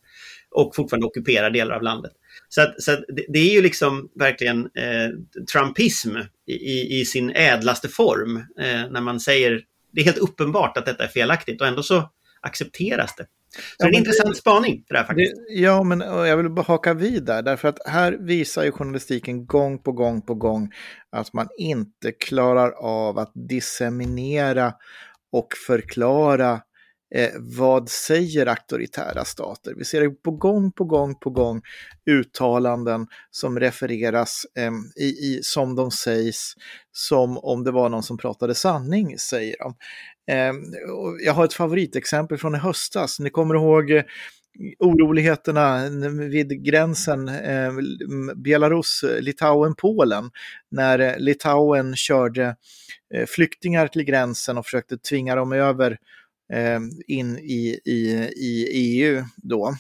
Och 0.51 0.77
fortfarande 0.77 1.07
ockuperar 1.07 1.51
delar 1.51 1.77
av 1.77 1.83
landet. 1.83 2.13
Så, 2.49 2.63
att, 2.63 2.83
så 2.83 2.93
att 2.93 3.05
det, 3.09 3.27
det, 3.29 3.39
är 3.39 3.53
ju 3.53 3.63
liksom 3.63 4.09
verkligen 4.15 4.59
eh, 4.59 5.11
Trumpism 5.53 6.17
i, 6.47 7.01
i, 7.01 7.05
sin 7.05 7.31
ädlaste 7.31 7.89
form 7.89 8.37
eh, 8.37 8.91
när 8.91 9.01
man 9.01 9.21
säger 9.21 9.63
det 9.93 10.01
är 10.01 10.05
helt 10.05 10.19
uppenbart 10.19 10.77
att 10.77 10.87
detta 10.87 11.05
är 11.05 11.09
felaktigt 11.09 11.61
och 11.61 11.67
ändå 11.67 11.83
så 11.83 12.11
accepteras 12.41 13.17
det. 13.17 13.27
Så 13.55 13.61
ja, 13.79 13.87
det 13.87 13.91
är 13.91 13.95
en 13.95 13.99
intressant 13.99 14.37
spaning 14.37 14.85
det 14.89 14.97
här 14.97 15.05
faktiskt. 15.05 15.35
Det, 15.35 15.55
ja, 15.55 15.83
men 15.83 16.01
jag 16.01 16.37
vill 16.37 16.51
bara 16.51 16.63
haka 16.63 16.95
vid 16.95 17.25
där, 17.25 17.43
därför 17.43 17.69
att 17.69 17.79
här 17.87 18.13
visar 18.21 18.65
ju 18.65 18.73
journalistiken 18.73 19.47
gång 19.47 19.83
på 19.83 19.93
gång 19.93 20.23
på 20.23 20.35
gång 20.35 20.71
att 21.13 21.33
man 21.33 21.49
inte 21.59 22.13
klarar 22.13 22.71
av 22.71 23.19
att 23.19 23.33
disseminera 23.35 24.73
och 25.33 25.49
förklara 25.67 26.61
Eh, 27.15 27.31
vad 27.39 27.89
säger 27.89 28.47
auktoritära 28.47 29.25
stater? 29.25 29.75
Vi 29.77 29.85
ser 29.85 30.01
det 30.01 30.11
på 30.11 30.31
gång 30.31 30.73
på 30.73 30.85
gång 30.85 31.15
på 31.15 31.31
gång 31.31 31.63
uttalanden 32.11 33.07
som 33.31 33.61
refereras 33.61 34.47
eh, 34.59 34.73
i, 34.97 35.05
i, 35.05 35.41
som 35.43 35.77
de 35.77 35.91
sägs, 35.91 36.55
som 36.93 37.39
om 37.39 37.65
det 37.65 37.71
var 37.71 37.89
någon 37.89 38.03
som 38.03 38.19
pratade 38.19 38.55
sanning, 38.55 39.19
säger 39.19 39.57
de. 39.59 39.75
Eh, 40.31 40.53
jag 41.25 41.33
har 41.33 41.45
ett 41.45 41.55
favoritexempel 41.55 42.39
från 42.39 42.55
i 42.55 42.59
höstas. 42.59 43.21
Ni 43.21 43.31
kommer 43.31 43.55
ihåg 43.55 43.91
eh, 43.91 44.05
oroligheterna 44.79 45.89
vid 46.31 46.65
gränsen 46.65 47.29
ehm, 47.29 47.79
eh, 47.79 48.35
Belarus, 48.35 49.05
Litauen, 49.21 49.75
Polen 49.75 50.31
när 50.71 50.99
eh, 50.99 51.19
Litauen 51.19 51.97
körde 51.97 52.57
eh, 53.15 53.27
flyktingar 53.27 53.89
till 53.89 54.05
gränsen 54.05 54.59
och 54.59 54.65
försökte 54.65 54.99
tvinga 54.99 55.35
dem 55.37 55.53
över 55.53 55.99
eh, 56.53 56.81
in 57.07 57.39
i, 57.39 57.81
i, 57.85 58.31
i 58.37 58.67
EU 58.73 59.25
då. 59.37 59.75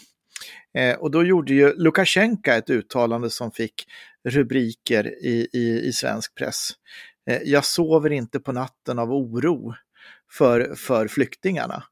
Eh, 0.78 0.96
och 0.96 1.10
då 1.10 1.24
gjorde 1.24 1.54
ju 1.54 1.74
Lukasjenko 1.76 2.50
ett 2.50 2.70
uttalande 2.70 3.30
som 3.30 3.50
fick 3.52 3.84
rubriker 4.28 5.24
i, 5.24 5.48
i, 5.52 5.88
i 5.88 5.92
svensk 5.92 6.34
press. 6.34 6.70
Eh, 7.30 7.40
jag 7.44 7.64
sover 7.64 8.12
inte 8.12 8.40
på 8.40 8.52
natten 8.52 8.98
av 8.98 9.12
oro 9.12 9.74
för, 10.38 10.74
för 10.74 11.08
flyktingarna. 11.08 11.84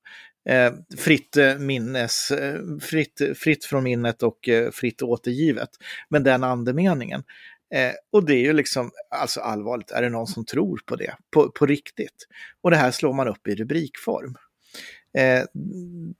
Eh, 0.49 0.73
fritt, 0.99 1.37
eh, 1.37 1.59
minnes, 1.59 2.31
eh, 2.31 2.61
fritt, 2.81 3.21
fritt 3.37 3.65
från 3.65 3.85
minnet 3.85 4.23
och 4.23 4.49
eh, 4.49 4.71
fritt 4.71 5.03
återgivet. 5.03 5.71
Men 6.09 6.23
den 6.23 6.45
andemeningen. 6.45 7.23
Eh, 7.75 7.93
och 8.13 8.25
det 8.25 8.35
är 8.35 8.41
ju 8.41 8.53
liksom, 8.53 8.91
alltså 9.11 9.41
allvarligt, 9.41 9.91
är 9.91 10.03
det 10.03 10.09
någon 10.09 10.27
som 10.27 10.45
tror 10.45 10.81
på 10.87 10.97
det 10.97 11.17
på, 11.31 11.51
på 11.51 11.67
riktigt? 11.67 12.27
Och 12.63 12.71
det 12.71 12.77
här 12.77 12.91
slår 12.91 13.13
man 13.13 13.29
upp 13.29 13.49
i 13.49 13.55
rubrikform. 13.55 14.37
Eh, 15.19 15.45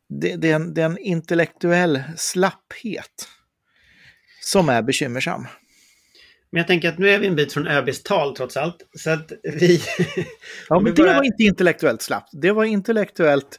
det, 0.09 0.37
det, 0.37 0.51
är 0.51 0.55
en, 0.55 0.75
det 0.75 0.83
är 0.83 0.87
en 0.87 0.99
intellektuell 0.99 2.03
slapphet 2.17 3.29
som 4.41 4.69
är 4.69 4.83
bekymmersam. 4.83 5.47
Men 6.53 6.59
jag 6.59 6.67
tänker 6.67 6.89
att 6.89 6.99
nu 6.99 7.11
är 7.11 7.19
vi 7.19 7.27
en 7.27 7.37
bit 7.37 7.53
från 7.53 7.67
ÖBs 7.67 8.03
tal 8.03 8.37
trots 8.37 8.57
allt. 8.57 8.77
Så 8.99 9.11
att 9.11 9.33
vi... 9.43 9.81
ja, 10.69 10.81
men 10.81 10.95
det 10.95 11.03
var 11.03 11.23
inte 11.23 11.43
intellektuellt 11.43 12.03
slappt. 12.03 12.31
Det 12.33 12.53
var 12.53 12.65
intellektuellt 12.65 13.59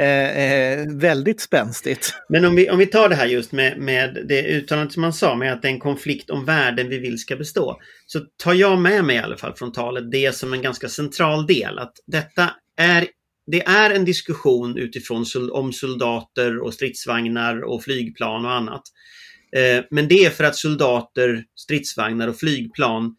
eh, 0.00 0.38
eh, 0.38 0.86
väldigt 0.88 1.40
spänstigt. 1.40 2.14
Men 2.28 2.44
om 2.44 2.56
vi, 2.56 2.70
om 2.70 2.78
vi 2.78 2.86
tar 2.86 3.08
det 3.08 3.14
här 3.14 3.26
just 3.26 3.52
med, 3.52 3.78
med 3.78 4.24
det 4.28 4.42
uttalandet 4.42 4.92
som 4.92 5.00
man 5.00 5.12
sa 5.12 5.34
med 5.34 5.52
att 5.52 5.62
det 5.62 5.68
är 5.68 5.72
en 5.72 5.80
konflikt 5.80 6.30
om 6.30 6.44
värden 6.44 6.88
vi 6.88 6.98
vill 6.98 7.18
ska 7.18 7.36
bestå. 7.36 7.80
Så 8.06 8.20
tar 8.42 8.54
jag 8.54 8.78
med 8.78 9.04
mig 9.04 9.16
i 9.16 9.18
alla 9.18 9.36
fall 9.36 9.56
från 9.56 9.72
talet 9.72 10.10
det 10.10 10.34
som 10.34 10.52
en 10.52 10.62
ganska 10.62 10.88
central 10.88 11.46
del. 11.46 11.78
Att 11.78 11.92
detta 12.06 12.50
är 12.80 13.06
det 13.46 13.62
är 13.62 13.90
en 13.90 14.04
diskussion 14.04 14.78
utifrån 14.78 15.24
om 15.52 15.72
soldater 15.72 16.58
och 16.58 16.74
stridsvagnar 16.74 17.64
och 17.64 17.82
flygplan 17.84 18.44
och 18.44 18.52
annat. 18.52 18.82
Eh, 19.56 19.84
men 19.90 20.08
det 20.08 20.24
är 20.24 20.30
för 20.30 20.44
att 20.44 20.56
soldater, 20.56 21.44
stridsvagnar 21.54 22.28
och 22.28 22.38
flygplan 22.38 23.16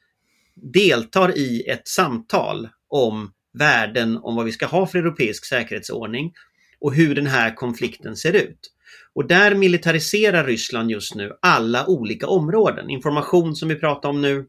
deltar 0.73 1.37
i 1.37 1.63
ett 1.67 1.87
samtal 1.87 2.69
om 2.89 3.31
värden 3.57 4.17
om 4.17 4.35
vad 4.35 4.45
vi 4.45 4.51
ska 4.51 4.65
ha 4.65 4.87
för 4.87 4.99
europeisk 4.99 5.45
säkerhetsordning 5.45 6.33
och 6.79 6.93
hur 6.93 7.15
den 7.15 7.27
här 7.27 7.55
konflikten 7.55 8.15
ser 8.15 8.33
ut. 8.33 8.71
Och 9.13 9.27
där 9.27 9.55
militariserar 9.55 10.45
Ryssland 10.45 10.91
just 10.91 11.15
nu 11.15 11.31
alla 11.41 11.87
olika 11.87 12.27
områden. 12.27 12.89
Information 12.89 13.55
som 13.55 13.69
vi 13.69 13.75
pratar 13.75 14.09
om 14.09 14.21
nu, 14.21 14.45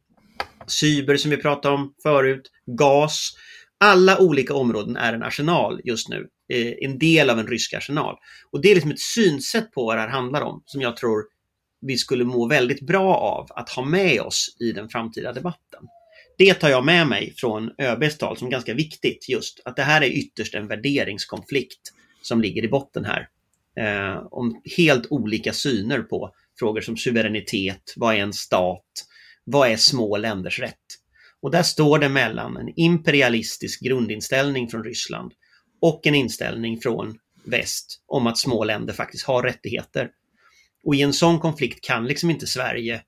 cyber 0.66 1.16
som 1.16 1.30
vi 1.30 1.36
pratade 1.36 1.74
om 1.74 1.94
förut, 2.02 2.50
gas. 2.78 3.32
Alla 3.80 4.18
olika 4.18 4.54
områden 4.54 4.96
är 4.96 5.12
en 5.12 5.22
arsenal 5.22 5.80
just 5.84 6.08
nu. 6.08 6.26
Eh, 6.52 6.72
en 6.80 6.98
del 6.98 7.30
av 7.30 7.38
en 7.38 7.46
rysk 7.46 7.74
arsenal. 7.74 8.16
Och 8.52 8.60
det 8.60 8.70
är 8.70 8.74
liksom 8.74 8.90
ett 8.90 9.00
synsätt 9.00 9.72
på 9.72 9.84
vad 9.84 9.96
det 9.96 10.00
här 10.00 10.08
handlar 10.08 10.42
om 10.42 10.62
som 10.66 10.80
jag 10.80 10.96
tror 10.96 11.35
vi 11.80 11.96
skulle 11.96 12.24
må 12.24 12.48
väldigt 12.48 12.80
bra 12.80 13.16
av 13.16 13.46
att 13.50 13.70
ha 13.70 13.84
med 13.84 14.20
oss 14.20 14.56
i 14.60 14.72
den 14.72 14.88
framtida 14.88 15.32
debatten. 15.32 15.80
Det 16.38 16.54
tar 16.54 16.68
jag 16.68 16.84
med 16.84 17.06
mig 17.06 17.34
från 17.36 17.70
ÖBs 17.78 18.18
tal 18.18 18.36
som 18.36 18.50
ganska 18.50 18.74
viktigt 18.74 19.28
just 19.28 19.60
att 19.64 19.76
det 19.76 19.82
här 19.82 20.02
är 20.02 20.10
ytterst 20.10 20.54
en 20.54 20.68
värderingskonflikt 20.68 21.92
som 22.22 22.40
ligger 22.40 22.64
i 22.64 22.68
botten 22.68 23.04
här. 23.04 23.28
Eh, 23.76 24.26
om 24.30 24.62
helt 24.76 25.06
olika 25.10 25.52
syner 25.52 25.98
på 25.98 26.34
frågor 26.58 26.80
som 26.80 26.96
suveränitet, 26.96 27.94
vad 27.96 28.14
är 28.14 28.18
en 28.18 28.32
stat, 28.32 29.04
vad 29.44 29.68
är 29.68 29.76
små 29.76 30.16
länders 30.16 30.58
rätt? 30.60 30.74
Och 31.40 31.50
där 31.50 31.62
står 31.62 31.98
det 31.98 32.08
mellan 32.08 32.56
en 32.56 32.72
imperialistisk 32.76 33.80
grundinställning 33.80 34.68
från 34.68 34.84
Ryssland 34.84 35.32
och 35.80 36.06
en 36.06 36.14
inställning 36.14 36.80
från 36.80 37.18
väst 37.44 38.02
om 38.06 38.26
att 38.26 38.38
små 38.38 38.64
länder 38.64 38.94
faktiskt 38.94 39.26
har 39.26 39.42
rättigheter 39.42 40.10
och 40.86 40.94
i 40.94 41.02
en 41.02 41.12
sån 41.12 41.38
konflikt 41.38 41.84
kan 41.84 42.06
liksom 42.06 42.30
inte 42.30 42.46
Sverige 42.46 43.02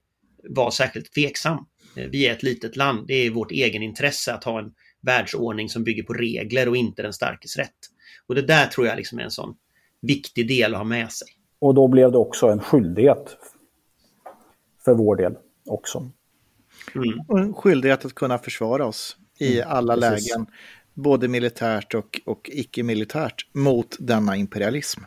vara 0.49 0.71
särskilt 0.71 1.13
tveksam. 1.13 1.67
Eh, 1.97 2.07
vi 2.11 2.27
är 2.27 2.33
ett 2.33 2.43
litet 2.43 2.77
land, 2.77 3.07
det 3.07 3.15
är 3.15 3.31
vårt 3.31 3.51
egen 3.51 3.83
intresse 3.83 4.35
att 4.35 4.45
ha 4.45 4.59
en 4.59 4.73
världsordning 5.01 5.69
som 5.69 5.85
bygger 5.85 6.03
på 6.03 6.13
regler 6.13 6.69
och 6.69 6.77
inte 6.77 7.03
den 7.03 7.13
starkes 7.13 7.57
rätt. 7.57 7.77
Och 8.27 8.35
det 8.35 8.43
där 8.43 8.67
tror 8.67 8.87
jag 8.87 8.97
liksom 8.97 9.19
är 9.19 9.23
en 9.23 9.31
sån 9.31 9.57
viktig 10.03 10.49
del 10.49 10.75
att 10.75 10.79
ha 10.79 10.85
med 10.85 11.13
sig. 11.13 11.29
Och 11.59 11.75
då 11.75 11.89
blev 11.89 12.13
det 12.13 12.19
också 12.19 12.47
en 12.47 12.61
skyldighet 12.61 13.37
för 14.85 14.95
vår 14.95 15.17
del 15.17 15.37
också. 15.67 16.11
Mm. 16.95 17.21
Och 17.29 17.39
en 17.39 17.55
skyldighet 17.55 18.05
att 18.05 18.15
kunna 18.15 18.39
försvara 18.39 18.87
oss 18.87 19.17
i 19.39 19.61
mm, 19.61 19.69
alla 19.73 19.95
precis. 19.95 20.31
lägen, 20.31 20.47
både 20.95 21.29
militärt 21.29 21.95
och, 21.95 22.21
och 22.25 22.51
icke-militärt, 22.53 23.47
mot 23.53 23.97
denna 23.99 24.37
imperialism. 24.37 25.01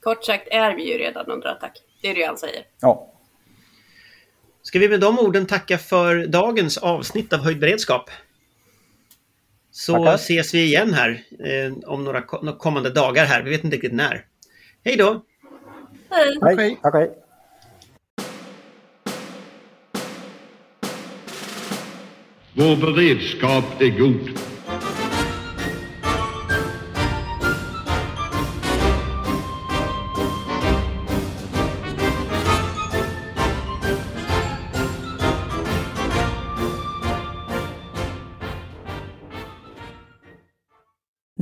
Kort 0.00 0.24
sagt 0.24 0.48
är 0.50 0.76
vi 0.76 0.92
ju 0.92 0.98
redan 0.98 1.26
under 1.26 1.48
attack. 1.48 1.83
Det 2.04 2.10
är 2.10 2.14
det 2.14 2.24
han 2.24 2.38
säger. 2.38 2.62
Ja. 2.80 3.12
Ska 4.62 4.78
vi 4.78 4.88
med 4.88 5.00
de 5.00 5.18
orden 5.18 5.46
tacka 5.46 5.78
för 5.78 6.26
dagens 6.26 6.78
avsnitt 6.78 7.32
av 7.32 7.40
Höjd 7.40 7.60
beredskap? 7.60 8.10
Så 9.70 9.92
Tackar. 9.92 10.14
ses 10.14 10.54
vi 10.54 10.64
igen 10.64 10.94
här 10.94 11.24
eh, 11.38 11.72
om 11.86 12.04
några 12.04 12.22
kommande 12.58 12.90
dagar 12.90 13.24
här. 13.24 13.42
Vi 13.42 13.50
vet 13.50 13.64
inte 13.64 13.76
riktigt 13.76 13.92
när. 13.92 14.26
Hej 14.84 14.96
då! 14.96 15.24
Hej! 16.10 16.56
Hej! 16.56 16.78
Tack, 16.82 16.94
hej. 16.94 17.10
Vår 22.52 22.76
beredskap 22.76 23.80
är 23.80 23.98
god. 23.98 24.43